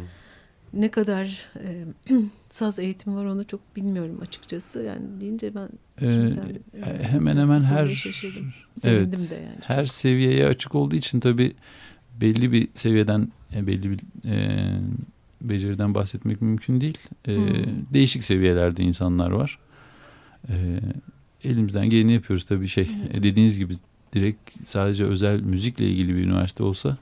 Ne 0.74 0.90
kadar 0.90 1.46
e, 1.64 1.84
saz 2.50 2.78
eğitimi 2.78 3.16
var 3.16 3.24
onu 3.24 3.46
çok 3.46 3.76
bilmiyorum 3.76 4.18
açıkçası 4.22 4.82
yani 4.82 5.20
deyince 5.20 5.54
ben 5.54 5.68
E, 6.06 6.12
şimdi 6.12 6.30
sen, 6.30 6.42
e, 6.82 7.04
hemen 7.04 7.36
hemen 7.36 7.60
her 7.60 7.86
şaşırdım. 7.86 8.52
evet, 8.84 9.12
de 9.12 9.34
yani. 9.34 9.56
her 9.62 9.84
seviyeye 9.84 10.46
açık 10.46 10.74
olduğu 10.74 10.96
için 10.96 11.20
tabii 11.20 11.52
belli 12.20 12.52
bir 12.52 12.68
seviyeden 12.74 13.28
e, 13.54 13.66
belli 13.66 13.90
bir 13.90 13.98
e, 14.28 14.66
beceriden 15.40 15.94
bahsetmek 15.94 16.42
mümkün 16.42 16.80
değil. 16.80 16.98
E, 17.28 17.36
Hmm. 17.36 17.54
Değişik 17.92 18.24
seviyelerde 18.24 18.82
insanlar 18.82 19.30
var. 19.30 19.58
E, 20.48 20.54
elimizden 21.44 21.90
geleni 21.90 22.12
yapıyoruz 22.12 22.44
tabii 22.44 22.68
şey. 22.68 22.88
Evet. 23.06 23.16
e, 23.18 23.22
dediğiniz 23.22 23.58
gibi 23.58 23.74
direkt 24.12 24.50
sadece 24.64 25.04
özel 25.04 25.40
müzikle 25.40 25.86
ilgili 25.88 26.16
bir 26.16 26.22
üniversite 26.24 26.62
olsa. 26.62 26.96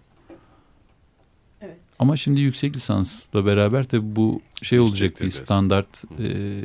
Evet. 2.01 2.09
Ama 2.09 2.17
şimdi 2.17 2.41
yüksek 2.41 2.77
lisansla 2.77 3.47
beraber 3.47 3.85
tabii 3.89 4.17
bu 4.17 4.41
şey 4.63 4.81
olacak 4.81 5.21
bir 5.21 5.31
standart 5.31 6.05
e, 6.19 6.65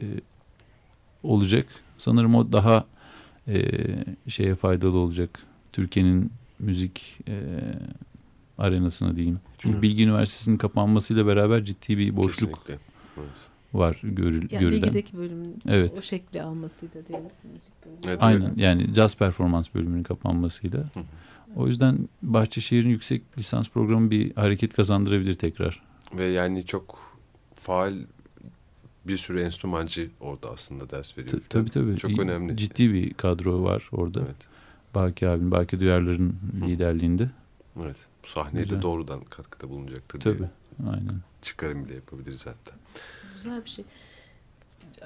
olacak. 1.24 1.68
Sanırım 1.98 2.36
o 2.36 2.52
daha 2.52 2.86
e, 3.48 3.72
şeye 4.28 4.56
faydalı 4.56 4.98
olacak. 4.98 5.40
Türkiye'nin 5.74 6.32
müzik 6.60 7.20
e, 7.28 7.36
arenasına 8.58 9.16
diyeyim. 9.16 9.40
Çünkü 9.58 9.78
Hı. 9.78 9.82
Bilgi 9.82 10.04
Üniversitesi'nin 10.04 10.58
kapanmasıyla 10.58 11.28
beraber 11.28 11.64
ciddi 11.64 11.98
bir 11.98 12.16
boşluk 12.16 12.50
Kesinlikle. 12.54 12.78
Evet. 13.18 13.30
var 13.74 14.00
görül, 14.04 14.48
Yani 14.52 14.62
görülen. 14.62 14.82
bilgideki 14.82 15.18
bölümün 15.18 15.56
Evet. 15.68 16.00
o 16.00 16.02
şekli 16.02 16.42
almasıyla 16.42 17.08
diyelim 17.08 17.30
müzik 17.54 17.74
bölümü. 17.86 18.00
Evet, 18.06 18.24
Aynen 18.24 18.54
yani 18.58 18.94
caz 18.94 19.18
performans 19.18 19.68
bölümünün 19.76 20.04
kapanmasıyla. 20.04 20.80
Hı 20.80 21.00
hı. 21.00 21.04
O 21.56 21.68
yüzden 21.68 22.10
Bahçeşehir'in 22.22 22.90
yüksek 22.90 23.22
lisans 23.38 23.70
programı 23.70 24.12
bir 24.12 24.36
hareket 24.36 24.74
kazandırabilir 24.74 25.36
tekrar. 25.36 25.82
Ve 26.18 26.24
yani 26.26 26.66
çok 26.66 27.00
faal 27.56 27.94
bir 29.08 29.18
sürü 29.18 29.42
enstrümancı 29.42 30.10
orada 30.20 30.50
aslında 30.52 30.90
ders 30.90 31.18
veriyor. 31.18 31.32
T- 31.40 31.48
tabii 31.50 31.70
tabii. 31.70 31.98
Çok 31.98 32.12
İyi- 32.12 32.22
önemli. 32.22 32.58
Ciddi 32.58 32.94
bir 32.94 33.14
kadro 33.14 33.64
var 33.64 33.90
orada. 33.92 34.20
Evet. 34.26 34.36
Baki 34.96 35.28
abim, 35.30 35.52
Baki 35.52 35.80
Duyarlar'ın 35.80 36.30
Hı. 36.62 36.68
liderliğinde. 36.68 37.30
Evet. 37.82 37.98
Bu 38.24 38.28
sahneye 38.28 38.64
Güzel. 38.64 38.78
de 38.78 38.82
doğrudan 38.82 39.22
katkıda 39.24 39.70
bulunacaktır 39.70 40.20
Tabii. 40.20 40.38
diye 40.38 40.50
Aynen. 40.90 41.16
çıkarım 41.42 41.86
bile 41.86 41.96
yapabiliriz 41.96 42.46
hatta. 42.46 42.72
Güzel 43.36 43.66
bir 43.66 43.70
şey. 43.70 43.86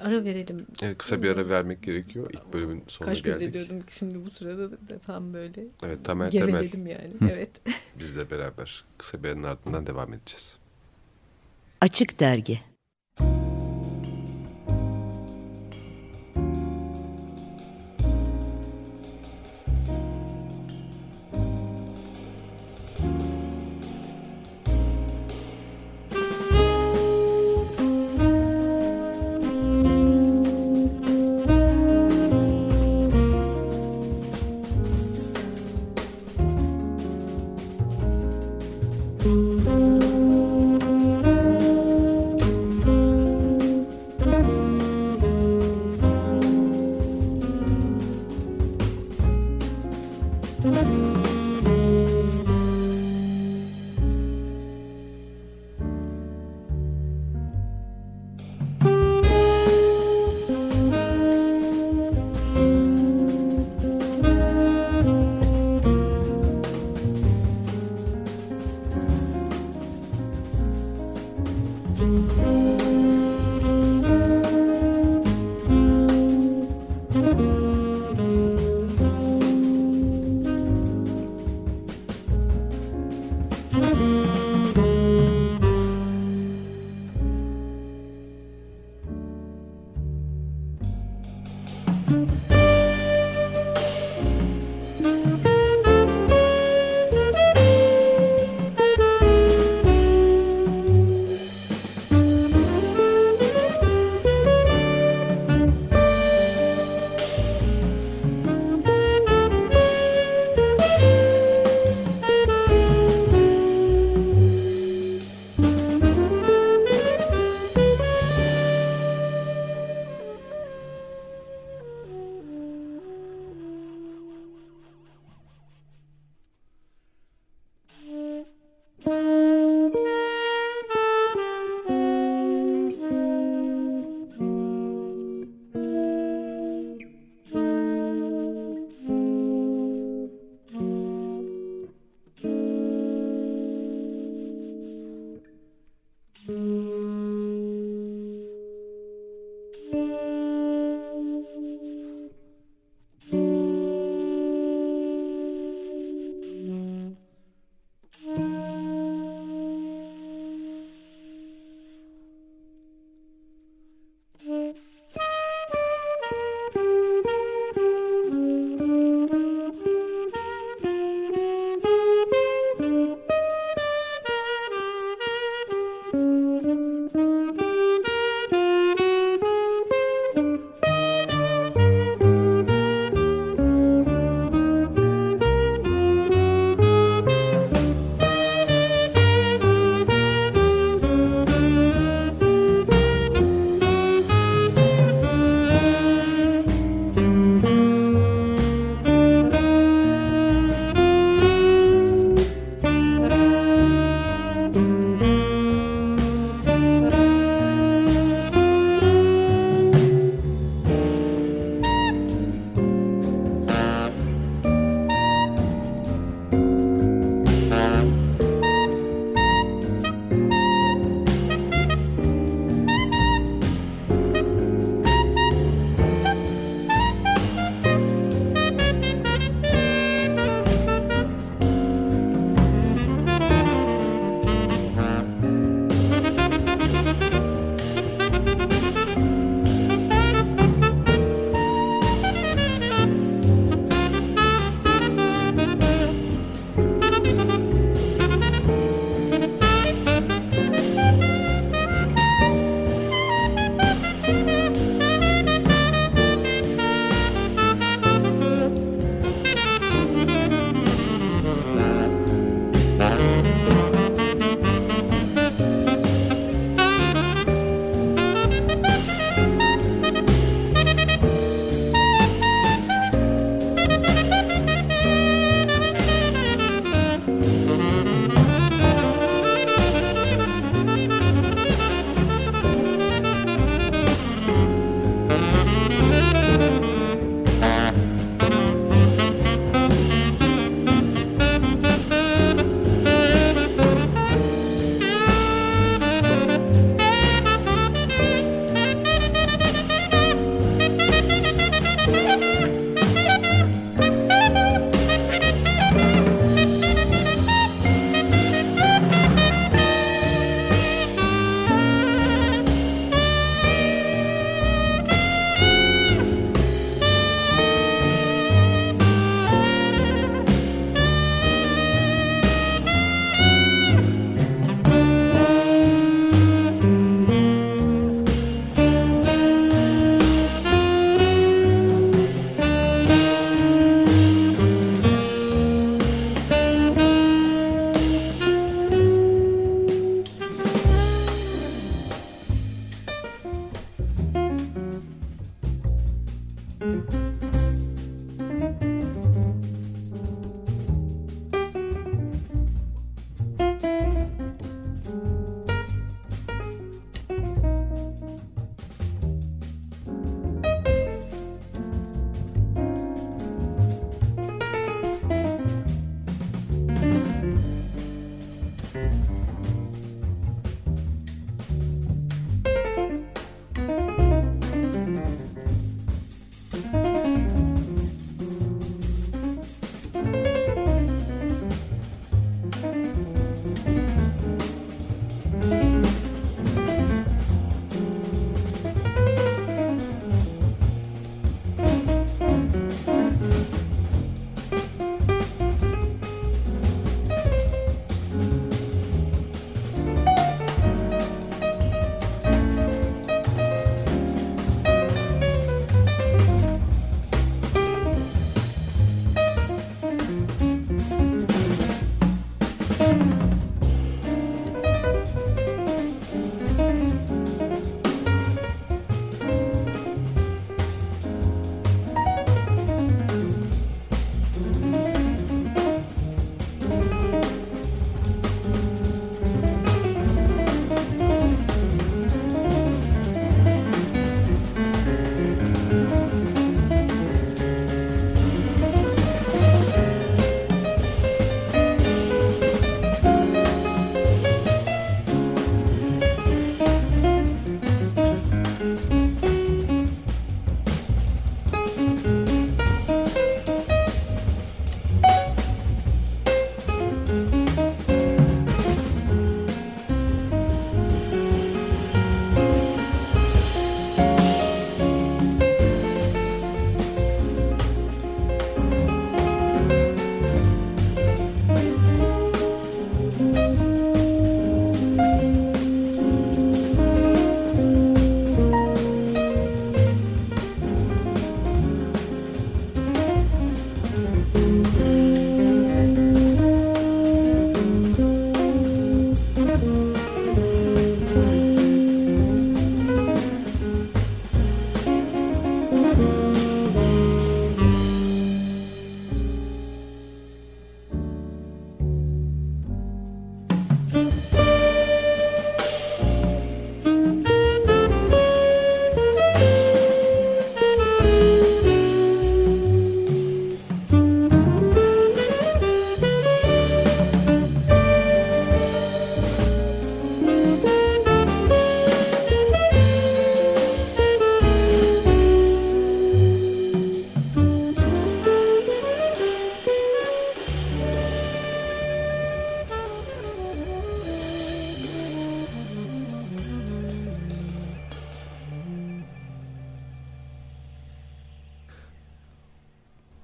Ara 0.00 0.24
verelim. 0.24 0.66
Evet, 0.82 0.98
kısa 0.98 1.22
bir 1.22 1.30
ara 1.30 1.48
vermek 1.48 1.82
gerekiyor. 1.82 2.30
İlk 2.32 2.52
bölümün 2.52 2.84
sonuna 2.88 3.10
Kaş 3.12 3.22
göz 3.22 3.38
geldik. 3.38 3.56
ediyordum 3.56 3.86
şimdi 3.88 4.24
bu 4.24 4.30
sırada 4.30 4.70
da 4.70 4.76
tam 5.06 5.32
böyle 5.34 5.64
Evet 5.82 6.04
Temel 6.04 6.30
geveledim 6.30 6.86
yani. 6.86 7.14
Hı. 7.18 7.28
Evet. 7.30 7.50
bizle 7.98 8.30
beraber 8.30 8.84
kısa 8.98 9.22
bir 9.22 9.28
aranın 9.28 9.42
ardından 9.42 9.86
devam 9.86 10.12
edeceğiz. 10.14 10.56
Açık 11.80 12.20
Dergi 12.20 12.60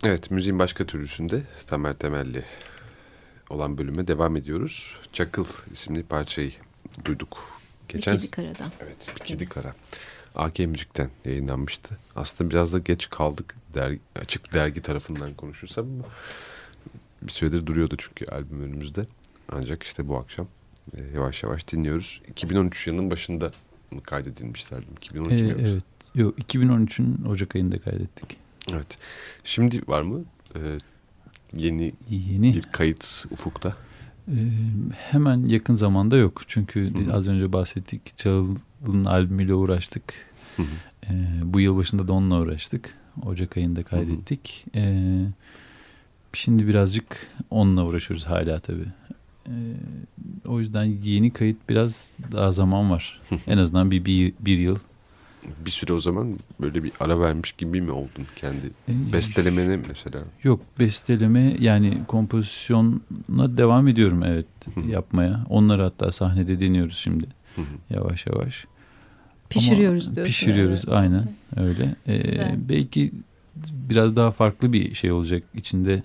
Evet, 0.06 0.30
müziğin 0.30 0.58
başka 0.58 0.86
türlüsünde 0.86 1.42
Tamer 1.66 1.94
Temelli 1.94 2.44
olan 3.50 3.78
bölüme 3.78 4.08
devam 4.08 4.36
ediyoruz. 4.36 4.96
Çakıl 5.12 5.44
isimli 5.72 6.02
parçayı 6.02 6.52
duyduk. 7.04 7.60
Geçen... 7.88 8.14
Bir 8.14 8.20
kedi 8.20 8.30
karadan. 8.30 8.72
Evet, 8.80 9.12
bir 9.16 9.24
kedi 9.24 9.46
kara. 9.46 9.74
AK 10.34 10.58
Müzik'ten 10.58 11.10
yayınlanmıştı. 11.24 11.98
Aslında 12.16 12.50
biraz 12.50 12.72
da 12.72 12.78
geç 12.78 13.10
kaldık. 13.10 13.54
Dergi, 13.74 14.00
açık 14.16 14.52
dergi 14.52 14.82
tarafından 14.82 15.34
konuşursam 15.34 15.86
bir 17.22 17.32
süredir 17.32 17.66
duruyordu 17.66 17.94
çünkü 17.98 18.26
albüm 18.26 18.62
önümüzde. 18.62 19.06
Ancak 19.48 19.82
işte 19.82 20.08
bu 20.08 20.16
akşam 20.16 20.46
e, 20.96 21.00
yavaş 21.14 21.42
yavaş 21.42 21.68
dinliyoruz. 21.68 22.22
2013 22.28 22.86
yılının 22.86 23.10
başında 23.10 23.52
mı 23.90 24.02
kaydedilmişti 24.02 24.74
albüm? 24.74 24.96
2012 24.96 25.34
ee, 25.34 25.42
mi 25.42 25.50
yoksa? 25.50 25.66
Evet. 25.68 25.82
Yok 26.14 26.38
2013'ün 26.38 27.24
Ocak 27.24 27.56
ayında 27.56 27.78
kaydettik. 27.78 28.45
Evet. 28.72 28.98
Şimdi 29.44 29.82
var 29.88 30.02
mı 30.02 30.24
ee, 30.56 30.78
yeni, 31.54 31.92
yeni 32.10 32.54
bir 32.54 32.62
kayıt 32.62 33.24
ufukta? 33.30 33.76
Ee, 34.28 34.34
hemen 34.96 35.46
yakın 35.46 35.74
zamanda 35.74 36.16
yok. 36.16 36.42
Çünkü 36.46 36.94
Hı-hı. 36.94 37.16
az 37.16 37.28
önce 37.28 37.52
bahsettik. 37.52 38.18
Çağıl'ın 38.18 39.04
albümüyle 39.04 39.54
uğraştık. 39.54 40.14
Ee, 40.58 41.14
bu 41.42 41.60
yıl 41.60 41.76
başında 41.76 42.08
da 42.08 42.12
onunla 42.12 42.40
uğraştık. 42.40 42.94
Ocak 43.26 43.56
ayında 43.56 43.82
kaydettik. 43.82 44.64
Ee, 44.74 45.26
şimdi 46.32 46.68
birazcık 46.68 47.26
onunla 47.50 47.84
uğraşıyoruz 47.84 48.26
hala 48.26 48.58
tabii. 48.60 48.86
Ee, 49.48 49.52
o 50.46 50.60
yüzden 50.60 50.84
yeni 50.84 51.32
kayıt 51.32 51.56
biraz 51.68 52.12
daha 52.32 52.52
zaman 52.52 52.90
var. 52.90 53.20
en 53.46 53.58
azından 53.58 53.90
bir, 53.90 54.04
bir, 54.04 54.32
bir 54.40 54.58
yıl 54.58 54.78
bir 55.66 55.70
süre 55.70 55.92
o 55.92 56.00
zaman 56.00 56.38
böyle 56.60 56.84
bir 56.84 56.92
ara 57.00 57.20
vermiş 57.20 57.52
gibi 57.52 57.80
mi 57.80 57.90
oldun 57.90 58.26
kendi 58.36 58.66
e, 58.88 59.12
bestelemene 59.12 59.80
mesela? 59.88 60.24
Yok 60.42 60.60
besteleme 60.78 61.56
yani 61.60 61.98
kompozisyona 62.08 63.56
devam 63.56 63.88
ediyorum 63.88 64.22
evet 64.22 64.46
yapmaya. 64.88 65.46
Onları 65.48 65.82
hatta 65.82 66.12
sahnede 66.12 66.60
deniyoruz 66.60 66.96
şimdi 66.96 67.26
yavaş 67.90 68.26
yavaş. 68.26 68.66
Pişiriyoruz 69.50 70.14
diyorsun. 70.14 70.32
Pişiriyoruz 70.32 70.84
yani. 70.86 70.96
aynen 70.96 71.28
öyle. 71.56 71.94
Ee, 72.08 72.54
belki 72.68 73.12
biraz 73.72 74.16
daha 74.16 74.30
farklı 74.30 74.72
bir 74.72 74.94
şey 74.94 75.12
olacak 75.12 75.42
içinde 75.54 76.02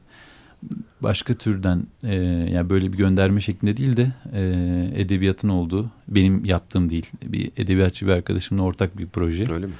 başka 1.01 1.33
türden 1.33 1.83
e, 2.03 2.15
yani 2.53 2.69
böyle 2.69 2.93
bir 2.93 2.97
gönderme 2.97 3.41
şeklinde 3.41 3.77
değil 3.77 3.97
de 3.97 4.13
e, 4.33 5.01
edebiyatın 5.01 5.49
olduğu 5.49 5.89
benim 6.07 6.45
yaptığım 6.45 6.89
değil 6.89 7.09
bir 7.23 7.51
edebiyatçı 7.57 8.07
bir 8.07 8.11
arkadaşımla 8.11 8.63
ortak 8.63 8.97
bir 8.97 9.07
proje. 9.07 9.53
Öyle 9.53 9.65
mi? 9.65 9.73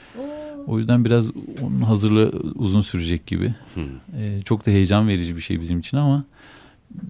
O 0.67 0.77
yüzden 0.77 1.05
biraz 1.05 1.31
onun 1.61 1.81
hazırlığı 1.81 2.29
uzun 2.55 2.81
sürecek 2.81 3.27
gibi. 3.27 3.55
Hmm. 3.73 3.83
E, 4.23 4.41
çok 4.45 4.65
da 4.65 4.71
heyecan 4.71 5.07
verici 5.07 5.35
bir 5.35 5.41
şey 5.41 5.61
bizim 5.61 5.79
için 5.79 5.97
ama 5.97 6.23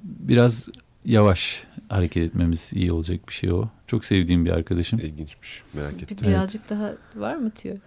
biraz 0.04 0.70
yavaş 1.06 1.64
hareket 1.90 2.24
etmemiz 2.24 2.72
iyi 2.76 2.92
olacak 2.92 3.20
bir 3.28 3.34
şey 3.34 3.52
o. 3.52 3.70
Çok 3.88 4.06
sevdiğim 4.06 4.46
bir 4.46 4.52
arkadaşım. 4.52 5.00
İlginçmiş 5.00 5.64
merak 5.74 5.94
ettim. 5.94 6.18
Birazcık 6.22 6.62
evet. 6.62 6.70
daha 6.70 6.94
var 7.16 7.36
mı 7.36 7.52
diyor? 7.64 7.78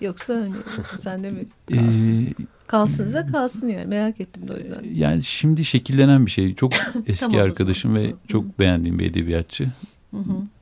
Yoksa 0.00 0.34
hani 0.34 0.52
sen 0.96 1.24
de 1.24 1.30
mi 1.30 1.46
kalsın? 1.70 2.26
Ee, 2.26 2.34
Kalsınıza 2.66 3.26
kalsın 3.26 3.68
yani 3.68 3.86
merak 3.86 4.20
ettim 4.20 4.48
de 4.48 4.52
o 4.52 4.56
yüzden. 4.56 4.84
Yani 4.94 5.22
şimdi 5.22 5.64
şekillenen 5.64 6.26
bir 6.26 6.30
şey. 6.30 6.54
Çok 6.54 6.72
eski 7.06 7.42
arkadaşım 7.42 7.94
ve 7.94 8.14
çok 8.28 8.58
beğendiğim 8.58 8.98
bir 8.98 9.10
edebiyatçı. 9.10 9.68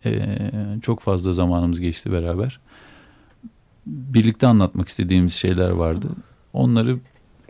Ee, 0.05 0.39
çok 0.83 1.01
fazla 1.01 1.33
zamanımız 1.33 1.81
geçti 1.81 2.13
beraber. 2.13 2.61
Birlikte 3.87 4.47
anlatmak 4.47 4.89
istediğimiz 4.89 5.33
şeyler 5.35 5.71
vardı. 5.71 6.09
Onları 6.53 6.99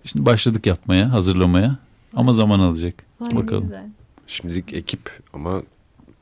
şimdi 0.05 0.27
başladık 0.27 0.67
yapmaya, 0.67 1.13
hazırlamaya. 1.13 1.79
Ama 2.15 2.33
zaman 2.33 2.61
alacak. 2.61 2.95
Vay 3.21 3.37
Bakalım. 3.37 3.63
Güzel. 3.63 3.87
Şimdilik 4.27 4.75
ekip 4.75 5.11
ama 5.33 5.63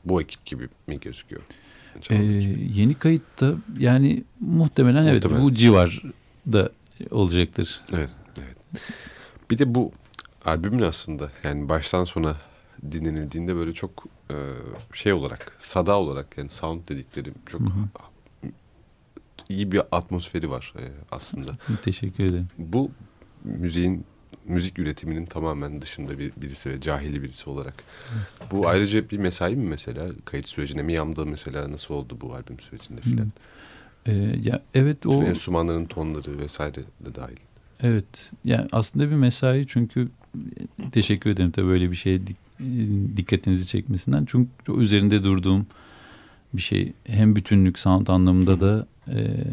bu 0.05 0.21
ekip 0.21 0.45
gibi 0.45 0.69
mi 0.87 0.99
gözüküyor? 0.99 1.41
Ee, 2.09 2.15
yeni 2.73 2.93
kayıtta 2.93 3.53
yani 3.79 4.23
muhtemelen, 4.39 5.03
muhtemelen 5.03 5.05
evet 5.05 5.41
bu 5.41 5.53
civarda 5.53 6.69
olacaktır. 7.11 7.81
Evet. 7.93 8.09
Evet. 8.39 8.57
Bir 9.51 9.57
de 9.57 9.75
bu 9.75 9.91
albümün 10.45 10.81
aslında 10.81 11.31
yani 11.43 11.69
baştan 11.69 12.03
sona 12.03 12.35
dinlenildiğinde 12.91 13.55
böyle 13.55 13.73
çok 13.73 14.05
e, 14.29 14.35
şey 14.93 15.13
olarak 15.13 15.57
sada 15.59 15.99
olarak 15.99 16.37
yani 16.37 16.49
sound 16.49 16.89
dediklerim 16.89 17.33
çok 17.45 17.61
hı 17.61 17.65
hı. 17.65 18.49
iyi 19.49 19.71
bir 19.71 19.81
atmosferi 19.91 20.49
var 20.49 20.73
e, 20.79 20.83
aslında. 21.11 21.57
Teşekkür 21.81 22.23
ederim. 22.23 22.47
Bu 22.57 22.91
müziğin 23.43 24.05
müzik 24.45 24.79
üretiminin 24.79 25.25
tamamen 25.25 25.81
dışında 25.81 26.19
bir 26.19 26.31
birisi 26.37 26.69
ve 26.69 26.81
cahili 26.81 27.23
birisi 27.23 27.49
olarak. 27.49 27.83
Evet. 28.15 28.51
Bu 28.51 28.67
ayrıca 28.67 29.09
bir 29.09 29.17
mesai 29.17 29.55
mi 29.55 29.69
mesela 29.69 30.11
kayıt 30.25 30.47
sürecinde 30.47 30.83
mi 30.83 30.93
yamda 30.93 31.25
mesela 31.25 31.71
nasıl 31.71 31.93
oldu 31.93 32.17
bu 32.21 32.33
albüm 32.33 32.59
sürecinde 32.59 33.01
filan? 33.01 33.31
Ee, 34.05 34.35
ya 34.43 34.61
evet 34.73 35.05
o 35.05 35.23
enstrümanların 35.23 35.85
tonları 35.85 36.39
vesaire 36.39 36.75
de 36.75 37.15
dahil. 37.15 37.37
Evet. 37.83 38.31
Yani 38.45 38.67
aslında 38.71 39.09
bir 39.09 39.15
mesai 39.15 39.65
çünkü 39.67 40.09
teşekkür 40.91 41.29
ederim 41.29 41.51
tabii 41.51 41.67
böyle 41.67 41.91
bir 41.91 41.95
şeye 41.95 42.27
dik, 42.27 42.37
dikkatinizi 43.17 43.67
çekmesinden. 43.67 44.25
Çünkü 44.25 44.49
üzerinde 44.77 45.23
durduğum 45.23 45.67
bir 46.53 46.61
şey 46.61 46.93
hem 47.03 47.35
bütünlük 47.35 47.79
sound 47.79 48.07
anlamında 48.07 48.59
da 48.59 48.87
e, 49.07 49.43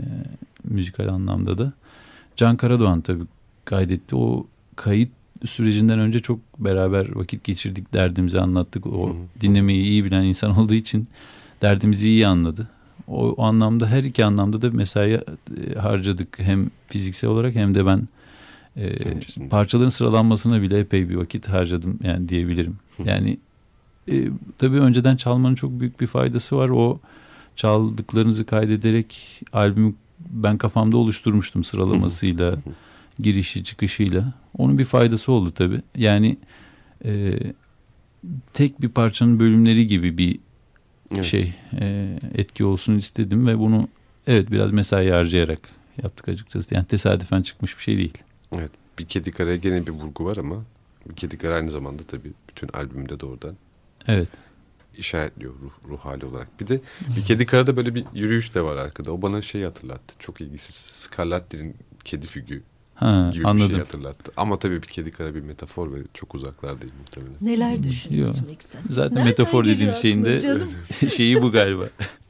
müzikal 0.64 1.09
anlamda 1.09 1.59
da. 1.59 1.72
Can 2.36 2.57
Karadoğan 2.57 3.01
tabii 3.01 3.24
kaydetti. 3.64 4.16
O 4.16 4.47
kayıt 4.80 5.10
sürecinden 5.44 5.98
önce 5.98 6.20
çok 6.20 6.40
beraber 6.58 7.16
vakit 7.16 7.44
geçirdik. 7.44 7.92
Derdimizi 7.92 8.40
anlattık. 8.40 8.86
O 8.86 9.08
Hı 9.08 9.10
hı. 9.10 9.16
dinlemeyi 9.40 9.82
iyi 9.84 10.04
bilen 10.04 10.24
insan 10.24 10.58
olduğu 10.58 10.74
için 10.74 11.08
derdimizi 11.62 12.08
iyi 12.08 12.26
anladı. 12.26 12.68
O, 13.08 13.28
o 13.28 13.42
anlamda 13.42 13.86
her 13.86 14.04
iki 14.04 14.24
anlamda 14.24 14.62
da 14.62 14.70
mesai 14.70 15.12
e, 15.12 15.20
harcadık. 15.78 16.38
Hem 16.38 16.70
fiziksel 16.88 17.30
olarak 17.30 17.54
hem 17.54 17.74
de 17.74 17.86
ben 17.86 18.08
e, 18.76 18.96
parçaların 19.50 19.88
sıralanmasına 19.88 20.62
bile 20.62 20.78
epey 20.78 21.08
bir 21.08 21.14
vakit 21.14 21.48
harcadım 21.48 21.98
yani 22.04 22.28
diyebilirim. 22.28 22.76
Yani 23.04 23.38
e, 24.10 24.28
tabii 24.58 24.80
önceden 24.80 25.16
çalmanın 25.16 25.54
çok 25.54 25.80
büyük 25.80 26.00
bir 26.00 26.06
faydası 26.06 26.56
var. 26.56 26.68
O 26.68 27.00
çaldıklarınızı 27.56 28.46
kaydederek 28.46 29.40
albümü 29.52 29.94
ben 30.30 30.58
kafamda 30.58 30.96
oluşturmuştum 30.96 31.64
sıralamasıyla, 31.64 32.56
girişi 33.22 33.64
çıkışıyla. 33.64 34.32
Onun 34.58 34.78
bir 34.78 34.84
faydası 34.84 35.32
oldu 35.32 35.50
tabii. 35.50 35.82
Yani 35.96 36.36
e, 37.04 37.38
tek 38.52 38.82
bir 38.82 38.88
parçanın 38.88 39.40
bölümleri 39.40 39.86
gibi 39.86 40.18
bir 40.18 40.38
Evet. 41.14 41.24
şey 41.24 41.54
e, 41.80 42.18
etki 42.34 42.64
olsun 42.64 42.98
istedim 42.98 43.46
ve 43.46 43.58
bunu 43.58 43.88
evet 44.26 44.50
biraz 44.50 44.70
mesai 44.72 45.10
harcayarak 45.10 45.58
yaptık 46.02 46.28
açıkçası. 46.28 46.74
Yani 46.74 46.86
tesadüfen 46.86 47.42
çıkmış 47.42 47.78
bir 47.78 47.82
şey 47.82 47.96
değil. 47.96 48.18
Bir 48.98 49.04
kedi 49.06 49.30
karaya 49.32 49.56
gene 49.56 49.86
bir 49.86 49.92
vurgu 49.92 50.24
var 50.24 50.36
ama 50.36 50.64
bir 51.10 51.14
kedi 51.16 51.38
kara 51.38 51.54
aynı 51.54 51.70
zamanda 51.70 52.02
tabii 52.02 52.30
bütün 52.48 52.68
albümde 52.68 53.20
de 53.20 53.26
oradan 53.26 53.56
Evet. 54.08 54.28
işaretliyor 54.98 55.52
ruh, 55.62 55.88
ruh 55.88 55.98
hali 55.98 56.24
olarak. 56.26 56.60
Bir 56.60 56.66
de 56.66 56.80
bir 57.16 57.24
kedi 57.24 57.46
karada 57.46 57.76
böyle 57.76 57.94
bir 57.94 58.04
yürüyüş 58.14 58.54
de 58.54 58.62
var 58.62 58.76
arkada. 58.76 59.12
O 59.12 59.22
bana 59.22 59.42
şey 59.42 59.62
hatırlattı. 59.62 60.14
Çok 60.18 60.40
ilgisiz. 60.40 60.74
Scarlatti'nin 60.74 61.76
kedi 62.04 62.26
figürü 62.26 62.62
Ha, 63.01 63.30
gibi 63.32 63.44
bir 63.44 63.48
anladım. 63.48 63.70
şey 63.70 63.78
hatırlattı. 63.78 64.32
Ama 64.36 64.59
tabii 64.59 64.82
bir 64.82 64.86
kedi 64.86 65.11
kara 65.11 65.34
bir 65.34 65.40
metafor 65.40 65.92
ve 65.94 65.98
çok 66.14 66.34
uzaklar 66.34 66.80
değil 66.82 66.92
muhtemelen. 67.01 67.34
Neler 67.40 67.82
düşünüyorsun 67.82 68.46
ilk 68.51 68.62
sen? 68.62 68.80
Zaten 68.90 69.11
Nereden 69.14 69.24
metafor 69.28 69.64
dediğim 69.64 69.92
şeyin 69.92 70.20
aklına 70.22 70.34
de 70.34 70.40
Canım 70.40 70.70
şeyi 71.11 71.42
bu 71.42 71.53
galiba. 71.53 71.84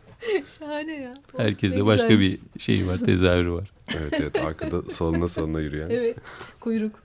şahane 0.58 0.92
ya. 0.92 1.14
Oh, 1.34 1.38
Herkeste 1.38 1.86
başka 1.86 2.08
güzelmiş. 2.08 2.40
bir 2.54 2.60
şey 2.60 2.86
var, 2.86 2.98
tezahürü 2.98 3.50
var. 3.52 3.70
Evet 3.98 4.12
evet 4.12 4.36
arkada 4.44 4.82
salına 4.90 5.28
salına 5.28 5.60
yürüyen. 5.60 5.90
Evet 5.90 6.16
kuyruk. 6.60 7.02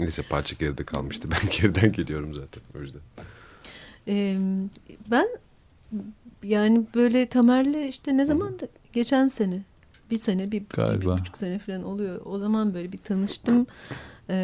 Neyse 0.00 0.22
parça 0.22 0.56
geride 0.60 0.84
kalmıştı. 0.84 1.28
Ben 1.30 1.50
geriden 1.60 1.92
geliyorum 1.92 2.34
zaten 2.34 2.62
o 2.78 2.80
yüzden. 2.80 3.00
Ee, 4.08 4.38
ben 5.10 5.28
yani 6.42 6.82
böyle 6.94 7.26
Tamer'le 7.26 7.88
işte 7.88 8.16
ne 8.16 8.24
zaman 8.24 8.58
da 8.58 8.68
geçen 8.92 9.28
sene 9.28 9.62
bir 10.10 10.18
sene 10.18 10.46
bir, 10.46 10.52
bir, 10.52 10.60
bir 10.60 10.74
Galiba. 10.74 11.18
buçuk 11.18 11.38
sene 11.38 11.58
falan 11.58 11.82
oluyor. 11.84 12.20
O 12.24 12.38
zaman 12.38 12.74
böyle 12.74 12.92
bir 12.92 12.98
tanıştım. 12.98 13.66
Ee, 14.30 14.34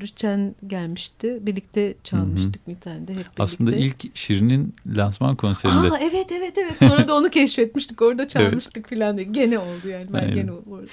Rüçen 0.00 0.54
gelmişti. 0.66 1.38
Birlikte 1.42 1.94
çalmıştık 2.04 2.68
bir 2.68 2.80
tane 2.80 3.08
de 3.08 3.12
hep 3.12 3.18
birlikte. 3.18 3.42
Aslında 3.42 3.72
ilk 3.76 4.16
Şirin'in 4.16 4.74
lansman 4.86 5.36
konserinde 5.36 5.90
Aa, 5.90 5.98
evet 5.98 6.32
evet 6.32 6.58
evet. 6.58 6.78
Sonra 6.78 7.08
da 7.08 7.14
onu 7.16 7.28
keşfetmiştik. 7.30 8.02
Orada 8.02 8.28
çalmıştık 8.28 8.90
falan 8.90 9.16
diye. 9.16 9.26
Gene 9.26 9.58
oldu 9.58 9.88
yani. 9.88 10.04
Ben 10.12 10.18
Aynen. 10.18 10.34
gene 10.34 10.52
orada 10.52 10.86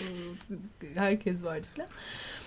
herkes 0.96 1.44
vardı 1.44 1.68
falan. 1.76 1.90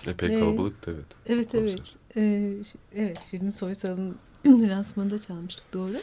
Epey 0.07 0.35
Ee, 0.35 0.39
kalabalıktı 0.39 0.91
evet. 0.95 1.05
Evet 1.25 1.51
konser. 1.51 1.67
evet. 1.67 1.81
Ee, 2.17 2.53
evet 2.95 3.19
Şirin 3.31 3.49
Soysal'ın 3.51 4.15
lansmanında 4.45 5.21
çalmıştık 5.21 5.73
doğru. 5.73 5.93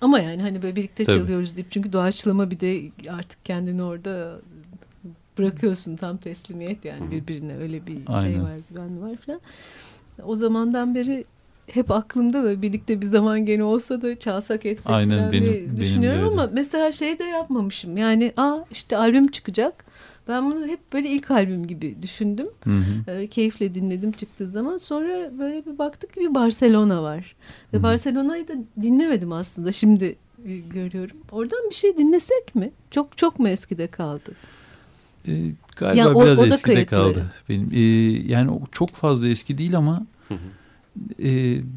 Ama 0.00 0.18
yani 0.18 0.42
hani 0.42 0.62
böyle 0.62 0.76
birlikte 0.76 1.04
Tabii. 1.04 1.16
çalıyoruz 1.18 1.56
deyip 1.56 1.70
çünkü 1.72 1.92
doğaçlama 1.92 2.50
bir 2.50 2.60
de 2.60 2.82
artık 3.10 3.44
kendini 3.44 3.82
orada 3.82 4.40
bırakıyorsun 5.38 5.96
tam 5.96 6.16
teslimiyet 6.16 6.84
yani 6.84 7.10
birbirine 7.10 7.56
öyle 7.56 7.86
bir 7.86 7.94
şey 7.94 8.04
Aynen. 8.06 8.42
var 8.42 8.56
güven 8.70 9.02
var 9.02 9.16
falan. 9.26 9.40
O 10.24 10.36
zamandan 10.36 10.94
beri 10.94 11.24
hep 11.66 11.90
aklımda 11.90 12.42
böyle 12.42 12.62
birlikte 12.62 13.00
bir 13.00 13.06
zaman 13.06 13.46
gene 13.46 13.64
olsa 13.64 14.02
da 14.02 14.18
çalsak 14.18 14.66
etsek 14.66 14.90
Aynen, 14.92 15.18
falan 15.18 15.32
benim- 15.32 15.42
diye 15.44 15.60
benim 15.60 15.76
düşünüyorum 15.76 16.20
öyle. 16.24 16.40
ama 16.40 16.50
mesela 16.52 16.92
şey 16.92 17.18
de 17.18 17.24
yapmamışım 17.24 17.96
yani 17.96 18.32
aa 18.36 18.58
işte 18.70 18.96
albüm 18.96 19.28
çıkacak 19.28 19.84
ben 20.28 20.50
bunu 20.50 20.66
hep 20.66 20.92
böyle 20.92 21.08
ilk 21.08 21.30
albüm 21.30 21.66
gibi 21.66 21.96
düşündüm. 22.02 22.46
Hı 22.64 22.70
hı. 22.70 23.10
Öyle 23.12 23.26
keyifle 23.26 23.74
dinledim 23.74 24.12
çıktığı 24.12 24.46
zaman. 24.46 24.76
Sonra 24.76 25.38
böyle 25.38 25.66
bir 25.66 25.78
baktık 25.78 26.12
ki 26.14 26.20
bir 26.20 26.34
Barcelona 26.34 27.02
var. 27.02 27.36
Ve 27.72 27.78
Hı. 27.78 27.82
Barcelona'yı 27.82 28.48
da 28.48 28.52
dinlemedim 28.82 29.32
aslında. 29.32 29.72
Şimdi 29.72 30.16
e, 30.46 30.56
görüyorum. 30.58 31.16
Oradan 31.32 31.70
bir 31.70 31.74
şey 31.74 31.98
dinlesek 31.98 32.54
mi? 32.54 32.70
Çok 32.90 33.18
çok 33.18 33.38
mu 33.38 33.48
eskide 33.48 33.86
kaldı? 33.86 34.32
Ee, 35.28 35.32
galiba 35.76 35.98
Yani 36.02 36.16
o- 36.16 36.24
biraz 36.24 36.38
o 36.38 36.44
eskide 36.46 36.86
kaldı. 36.86 37.32
Benim 37.48 37.68
Ee, 37.72 37.80
yani 38.32 38.50
o 38.50 38.60
çok 38.72 38.90
fazla 38.90 39.28
eski 39.28 39.58
değil 39.58 39.76
ama 39.76 40.06
Hı 40.28 40.34
hı. 40.34 40.38
e, 41.22 41.28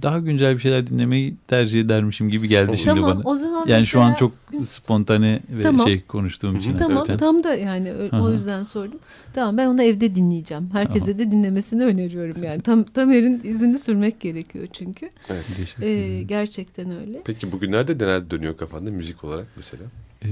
daha 0.02 0.20
güncel 0.20 0.54
bir 0.56 0.60
şeyler 0.60 0.88
dinlemeyi 0.88 1.36
tercih 1.48 1.82
edermişim 1.82 2.30
gibi 2.30 2.48
geldi 2.48 2.70
Olur. 2.70 2.78
şimdi 2.78 3.02
tamam 3.02 3.18
bana. 3.18 3.24
o 3.32 3.36
zaman 3.36 3.66
Yani 3.68 3.86
şu 3.86 4.02
an 4.02 4.10
mesela- 4.12 4.18
çok 4.20 4.68
spontane 4.68 5.40
ve 5.50 5.62
Tamam. 5.62 5.88
şey 5.88 6.02
konuştuğum 6.02 6.56
için. 6.58 6.78
Tamam 6.78 6.98
hakikaten. 6.98 7.18
tam 7.18 7.44
da 7.44 7.56
yani 7.56 7.94
o 8.22 8.32
yüzden 8.32 8.64
sordum. 8.64 9.00
Tamam 9.34 9.58
ben 9.58 9.68
onu 9.68 9.84
evde 9.84 10.16
dinleyeceğim. 10.16 10.70
Herkese 10.74 11.20
de 11.20 11.32
dinlemesini 11.32 11.84
öneriyorum 11.84 12.44
yani. 12.44 12.62
Tam 12.62 12.84
Tamer'in 12.84 13.42
izini 13.44 13.80
sürmek 13.80 14.20
gerekiyor 14.20 14.68
çünkü. 14.74 15.10
Teşekkür 15.58 15.84
Ee, 15.84 16.24
gerçekten 16.24 16.92
öyle. 17.00 17.22
Peki 17.26 17.52
bugünlerde 17.52 17.94
neler 17.98 18.30
dönüyor 18.32 18.58
kafanda 18.58 18.92
müzik 18.92 19.24
olarak 19.24 19.48
mesela? 19.58 19.84
Ee, 20.26 20.28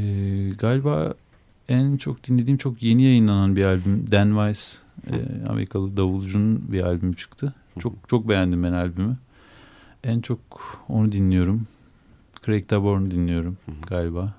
galiba 0.57 1.14
en 1.70 1.97
çok 1.97 2.24
dinlediğim 2.24 2.57
çok 2.57 2.84
yeni 2.84 3.03
yayınlanan 3.03 3.55
bir 3.55 3.64
albüm. 3.66 4.11
Dan 4.11 4.28
Weiss, 4.30 4.80
e, 5.11 5.47
Amerikalı 5.49 5.97
davulcunun 5.97 6.72
bir 6.72 6.82
albümü 6.82 7.16
çıktı. 7.16 7.53
Çok 7.80 7.93
çok 8.09 8.30
beğendim 8.30 8.64
ben 8.64 8.74
albümü. 8.74 9.18
En 10.03 10.22
çok 10.22 10.39
onu 10.89 11.11
dinliyorum. 11.11 11.68
Craig 12.45 12.68
Taborn'u 12.68 13.11
dinliyorum 13.11 13.57
Hı 13.66 13.72
hı. 13.72 13.76
galiba. 13.88 14.34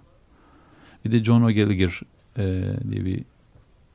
Bir 1.04 1.12
de 1.12 1.24
John 1.24 1.42
O'Gallagher 1.42 2.00
e, 2.38 2.62
diye 2.90 3.04
bir 3.04 3.24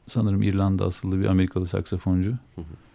sanırım 0.08 0.42
İrlanda 0.42 0.86
asıllı 0.86 1.20
bir 1.20 1.26
Amerikalı 1.26 1.68
saksafoncu. 1.68 2.32
Hı 2.32 2.62
hı. 2.62 2.89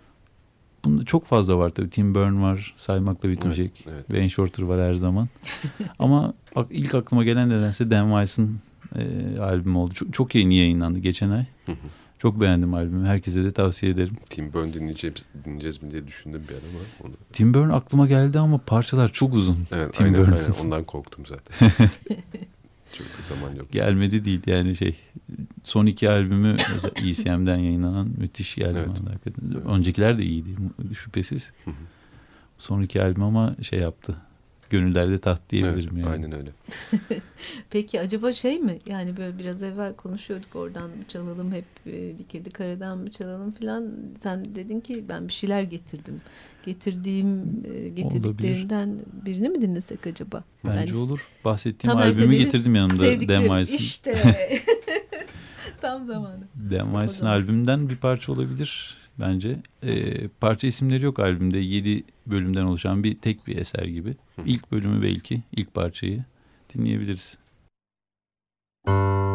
Bunda 0.85 1.05
çok 1.05 1.24
fazla 1.24 1.59
var 1.59 1.70
tabii. 1.70 1.91
Tim 1.91 2.14
Byrne 2.14 2.43
var 2.43 2.74
saymakla 2.76 3.28
bitmeyecek. 3.28 3.85
Evet. 3.91 4.07
Wayne 4.07 4.28
Shorter 4.28 4.62
var 4.62 4.80
her 4.80 4.95
zaman. 4.95 5.28
Ama 5.99 6.35
ilk 6.70 6.95
aklıma 6.95 7.24
gelen 7.24 7.49
nedense 7.49 7.91
Dan 7.91 8.07
Weiss'ın 8.07 8.59
e, 8.97 9.39
albümü 9.39 9.78
oldu. 9.78 9.95
Çok, 9.95 10.12
çok 10.12 10.35
yeni 10.35 10.57
yayınlandı 10.57 10.99
geçen 10.99 11.30
ay. 11.30 11.47
Hı 11.66 11.72
hı. 11.72 11.76
Çok 12.18 12.41
beğendim 12.41 12.74
albümü. 12.74 13.07
Herkese 13.07 13.45
de 13.45 13.51
tavsiye 13.51 13.93
ederim. 13.93 14.16
Tim 14.30 14.53
Byrne 14.53 14.72
dinleyeceğiz, 14.72 15.16
dinleyeceğiz 15.45 15.82
mi 15.82 15.91
diye 15.91 16.07
düşündüm 16.07 16.43
bir 16.49 16.55
an 16.55 16.61
ama 16.70 17.09
onu... 17.09 17.14
Tim 17.32 17.55
Byrne 17.55 17.72
aklıma 17.72 18.07
geldi 18.07 18.39
ama 18.39 18.59
parçalar 18.59 19.12
çok 19.12 19.35
uzun. 19.35 19.57
Evet 19.72 19.95
Tim 19.95 20.07
aynen, 20.07 20.18
aynen 20.18 20.53
ondan 20.64 20.85
korktum 20.85 21.24
zaten. 21.26 21.70
Çok 22.95 23.07
da 23.07 23.22
zaman 23.22 23.55
yok. 23.55 23.72
Gelmedi 23.72 24.24
değil 24.24 24.40
yani 24.47 24.76
şey. 24.76 24.97
Son 25.64 25.86
iki 25.86 26.11
albümü 26.11 26.57
ECM'den 27.05 27.57
yayınlanan 27.59 28.09
müthiş 28.18 28.55
geldi 28.55 28.78
Evet. 28.78 28.88
bana 28.88 29.11
hakikaten. 29.14 29.68
Öncekiler 29.68 30.18
de 30.18 30.24
iyiydi 30.24 30.51
şüphesiz. 30.95 31.53
Son 32.59 32.82
iki 32.82 33.03
albüm 33.03 33.22
ama 33.22 33.57
şey 33.62 33.78
yaptı. 33.80 34.16
Gönüllerde 34.75 35.18
taht 35.18 35.51
diyebilirim 35.51 35.91
Evet, 35.95 36.05
yani. 36.05 36.12
Aynen 36.12 36.33
öyle. 36.33 36.51
Peki 37.70 38.01
acaba 38.01 38.33
şey 38.33 38.59
mi? 38.59 38.79
Yani 38.87 39.16
böyle 39.16 39.39
biraz 39.39 39.62
evvel 39.62 39.95
konuşuyorduk 39.95 40.57
oradan 40.57 40.83
mı 40.83 41.05
çalalım 41.09 41.53
hep 41.53 41.64
e, 41.87 42.18
bir 42.18 42.25
kedi 42.25 42.51
karadan 42.51 42.99
mı 42.99 43.11
çalalım 43.11 43.53
filan. 43.53 43.93
Sen 44.18 44.55
dedin 44.55 44.81
ki 44.81 45.05
ben 45.09 45.29
bir 45.29 45.33
şeyler 45.33 45.62
getirdim. 45.62 46.16
Getirdiğim 46.66 47.62
e, 47.75 47.89
getirdiklerinden 47.89 49.01
birini 49.27 49.49
mi 49.49 49.62
dinlesek 49.62 50.07
acaba? 50.07 50.45
Bence 50.64 50.79
Yani 50.79 50.97
olur. 50.97 51.29
Bahsettiğim 51.45 51.97
albümü 51.97 52.37
getirdim 52.37 52.75
Sevdiklerim 52.91 53.43
Weiss'in. 53.43 53.77
işte. 53.77 54.37
Tam 55.81 56.05
zamanı. 56.05 56.45
Zaman. 57.18 57.33
albümünden 57.33 57.91
bir 57.91 57.97
parça 57.97 58.33
olabilir 58.33 59.03
bence. 59.20 59.56
Ee, 59.82 60.28
parça 60.28 60.66
isimleri 60.66 61.04
yok 61.04 61.18
albümde. 61.18 61.58
7 61.58 62.04
bölümden 62.26 62.64
oluşan 62.64 63.04
bir 63.04 63.14
tek 63.14 63.46
bir 63.46 63.58
eser 63.58 63.84
gibi. 63.84 64.14
İlk 64.46 64.72
bölümü 64.72 65.02
belki, 65.02 65.42
ilk 65.56 65.74
parçayı 65.74 66.24
dinleyebiliriz. 66.74 67.38
Evet. 68.88 69.34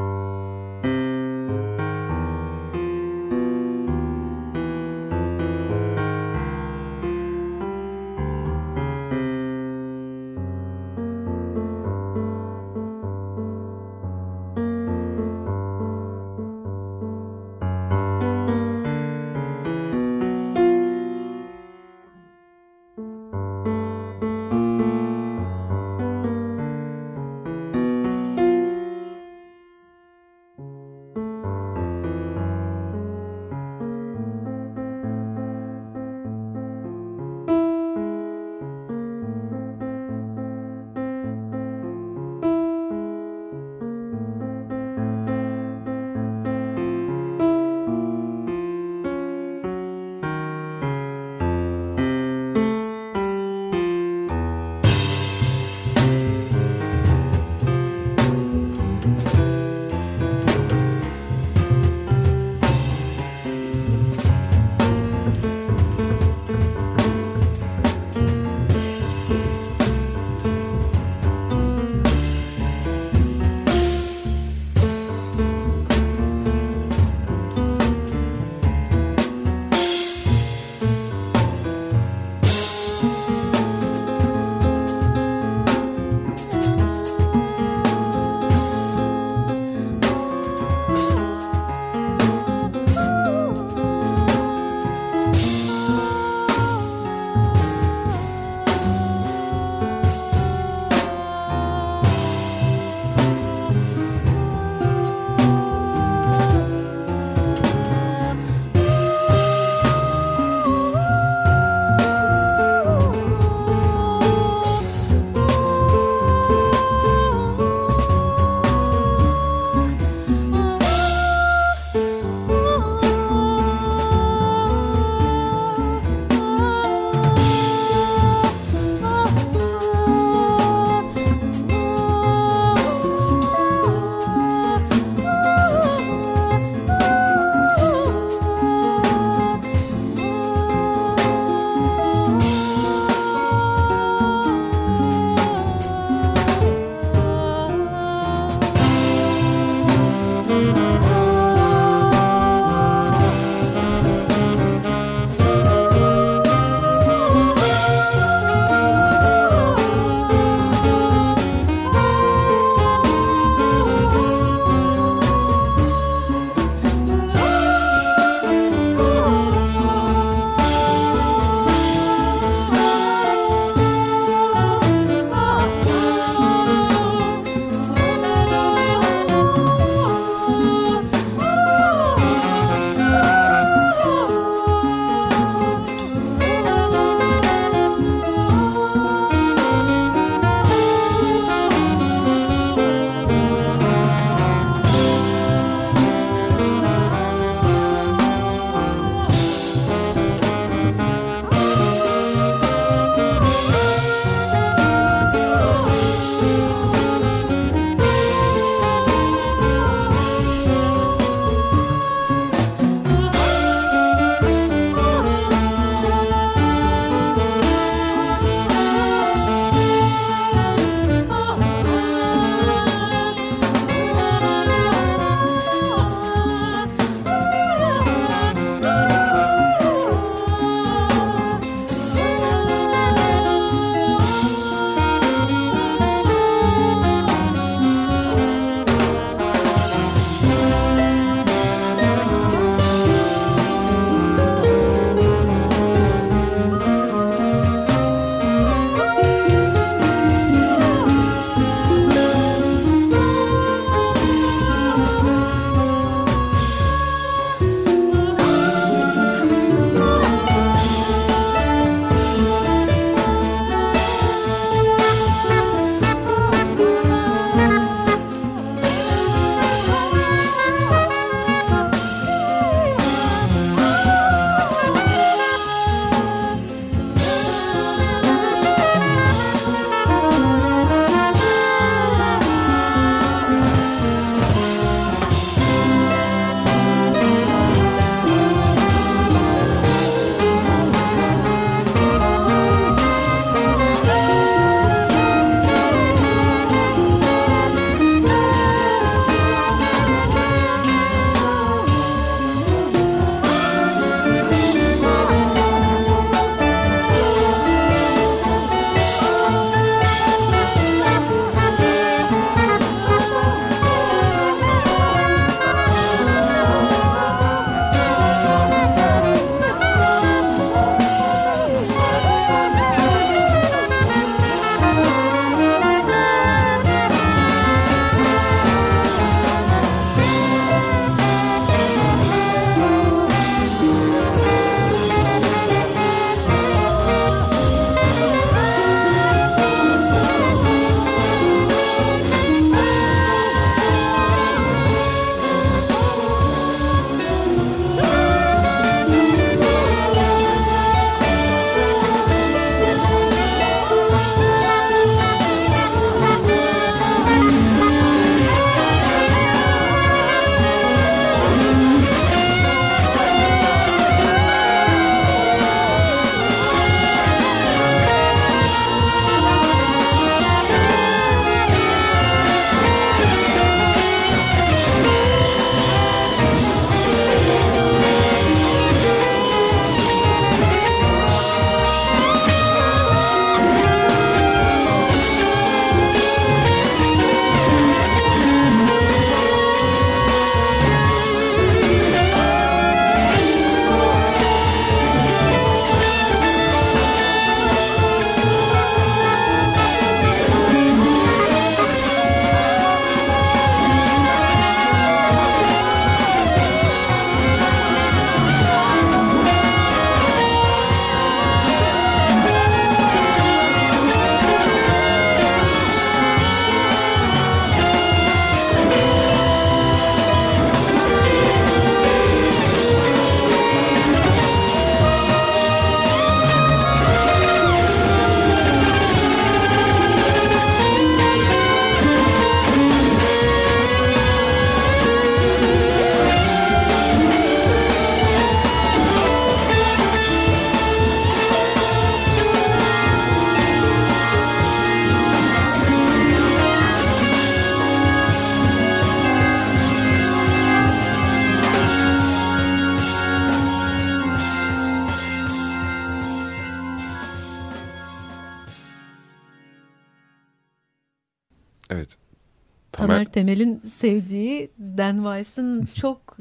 Temel'in 463.50 463.80
sevdiği 463.80 464.70
Dan 464.80 465.16
Weiss'ın 465.16 465.86
çok 465.95 466.38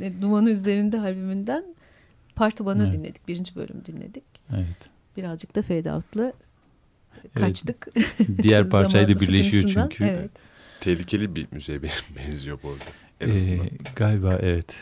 e, 0.00 0.22
Dumanı 0.22 0.50
Üzerinde 0.50 1.00
albümünden 1.00 1.64
Part 2.34 2.60
One'ı 2.60 2.82
Evet. 2.82 2.92
dinledik. 2.92 3.28
Birinci 3.28 3.54
bölüm 3.54 3.82
dinledik. 3.86 4.24
Evet. 4.54 4.90
Birazcık 5.16 5.54
da 5.54 5.62
Fade 5.62 5.92
Out'la 5.92 6.32
kaçtık. 7.34 7.88
Diğer 8.42 8.70
parçayla 8.70 9.20
birleşiyor 9.20 9.68
çünkü. 9.68 10.04
Evet. 10.04 10.30
tehlikeli 10.80 11.36
bir 11.36 11.46
müziğe 11.52 11.80
benziyor 12.16 12.58
bu 12.62 12.68
arada. 12.68 12.84
Ee, 13.20 13.70
galiba 13.96 14.38
evet. 14.42 14.76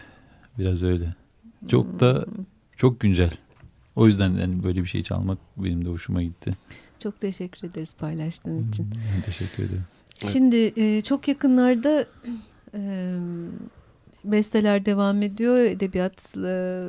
Biraz 0.58 0.82
öyle. 0.82 1.14
Çok 1.68 2.00
da 2.00 2.26
çok 2.76 3.00
güncel. 3.00 3.30
O 3.96 4.06
yüzden 4.06 4.30
yani 4.30 4.62
böyle 4.62 4.80
bir 4.82 4.88
şey 4.88 5.02
çalmak 5.02 5.38
benim 5.56 5.84
de 5.84 5.88
hoşuma 5.88 6.22
gitti. 6.22 6.56
Çok 6.98 7.20
teşekkür 7.20 7.68
ederiz 7.68 7.94
paylaştığın 7.98 8.68
için. 8.68 8.90
Ben 9.14 9.22
teşekkür 9.22 9.64
ederim. 9.64 9.84
Evet. 10.22 10.32
Şimdi 10.32 10.72
e, 10.76 11.02
çok 11.02 11.28
yakınlarda 11.28 12.06
e, 12.74 13.14
besteler 14.24 14.86
devam 14.86 15.22
ediyor. 15.22 15.58
Edebiyatla 15.58 16.48
e, 16.48 16.88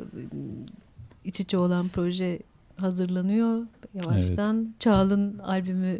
iç 1.24 1.40
içe 1.40 1.58
olan 1.58 1.88
proje 1.88 2.38
hazırlanıyor 2.76 3.66
yavaştan. 3.94 4.74
Çağl'ın 4.78 5.38
albümü 5.38 5.98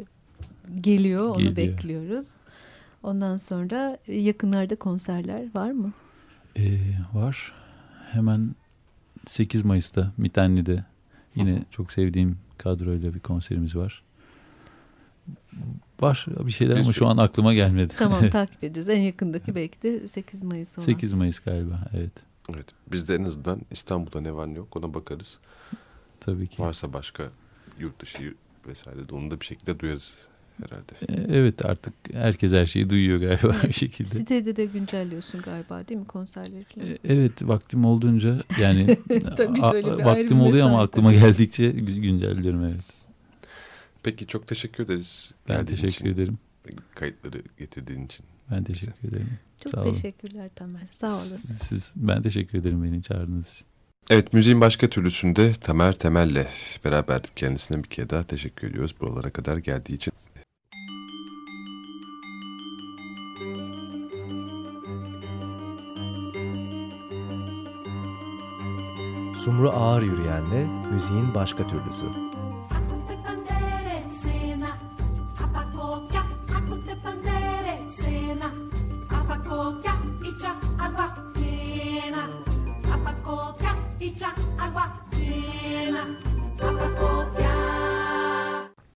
geliyor. 0.80 1.26
Onu 1.26 1.38
Geliyor. 1.38 1.56
bekliyoruz. 1.56 2.34
Ondan 3.02 3.36
sonra 3.36 3.98
yakınlarda 4.06 4.76
konserler 4.76 5.54
var 5.54 5.70
mı? 5.70 5.92
Ee, 6.56 6.78
var. 7.14 7.52
Hemen 8.10 8.54
8 9.28 9.64
Mayıs'ta 9.64 10.12
Mitenli'de 10.16 10.84
yine 11.34 11.62
çok 11.70 11.92
sevdiğim 11.92 12.38
kadroyla 12.58 13.14
bir 13.14 13.20
konserimiz 13.20 13.76
var. 13.76 14.02
Var 16.00 16.26
bir 16.46 16.52
şeyler 16.52 16.76
ama 16.76 16.92
şu 16.92 17.06
an 17.06 17.16
aklıma 17.16 17.54
gelmedi. 17.54 17.94
Tamam 17.98 18.30
takip 18.30 18.64
edeceğiz. 18.64 18.88
En 18.88 19.00
yakındaki 19.00 19.54
belki 19.54 19.82
de 19.82 20.08
8 20.08 20.42
Mayıs 20.42 20.78
olan. 20.78 20.86
8 20.86 21.12
Mayıs 21.12 21.40
galiba 21.40 21.80
evet. 21.94 22.12
Evet. 22.54 22.66
Biz 22.92 23.08
de 23.08 23.14
en 23.14 23.24
azından 23.24 23.60
İstanbul'da 23.70 24.20
ne 24.20 24.34
var 24.34 24.46
ne 24.54 24.56
yok 24.58 24.76
ona 24.76 24.94
bakarız. 24.94 25.38
Tabii 26.20 26.46
ki. 26.48 26.62
Varsa 26.62 26.92
başka 26.92 27.24
yurt 27.78 28.00
dışı 28.00 28.34
vesaire 28.68 29.08
de 29.08 29.14
onu 29.14 29.30
da 29.30 29.40
bir 29.40 29.44
şekilde 29.44 29.78
duyarız 29.80 30.14
herhalde. 30.62 30.92
Ee, 31.08 31.36
Evet 31.38 31.64
artık 31.64 31.94
herkes 32.12 32.52
her 32.52 32.66
şeyi 32.66 32.90
duyuyor 32.90 33.18
galiba 33.20 33.56
bir 33.68 33.72
şekilde. 33.72 34.08
Sitede 34.08 34.56
de 34.56 34.64
güncelliyorsun 34.64 35.40
galiba 35.42 35.88
değil 35.88 36.00
mi 36.00 36.06
konserleri? 36.06 36.64
Ee, 36.80 36.98
Evet 37.04 37.48
vaktim 37.48 37.84
olduğunca 37.84 38.38
yani 38.60 38.98
Tabii 39.36 40.04
vaktim 40.04 40.40
oluyor 40.40 40.66
ama 40.66 40.82
aklıma 40.82 41.12
geldikçe 41.12 41.70
gü- 41.70 42.00
güncelliyorum 42.00 42.64
evet. 42.64 43.01
Peki 44.02 44.26
çok 44.26 44.46
teşekkür 44.46 44.84
ederiz. 44.84 45.32
Ben 45.48 45.66
teşekkür 45.66 45.88
için, 45.88 46.06
ederim. 46.06 46.38
Kayıtları 46.94 47.42
getirdiğin 47.58 48.06
için. 48.06 48.26
Ben 48.50 48.64
teşekkür 48.64 49.08
ederim. 49.08 49.38
Çok 49.62 49.72
Sağ 49.72 49.82
olun. 49.82 49.92
teşekkürler 49.92 50.50
Tamer. 50.54 50.88
Sağ 50.90 51.06
olasın. 51.06 51.54
Siz, 51.54 51.92
ben 51.96 52.22
teşekkür 52.22 52.58
ederim 52.58 52.84
beni 52.84 53.02
çağırdığınız 53.02 53.48
için. 53.52 53.66
Evet 54.10 54.32
müziğin 54.32 54.60
başka 54.60 54.88
türlüsünde 54.88 55.52
Tamer 55.52 55.92
Temel'le 55.92 56.46
beraberdik. 56.84 57.36
Kendisine 57.36 57.82
bir 57.82 57.88
kere 57.88 58.10
daha 58.10 58.22
teşekkür 58.22 58.70
ediyoruz 58.70 58.94
buralara 59.00 59.30
kadar 59.30 59.56
geldiği 59.56 59.94
için. 59.94 60.12
Sumru 69.36 69.70
Ağır 69.70 70.02
Yürüyen'le 70.02 70.92
müziğin 70.92 71.34
başka 71.34 71.66
türlüsü. 71.66 72.06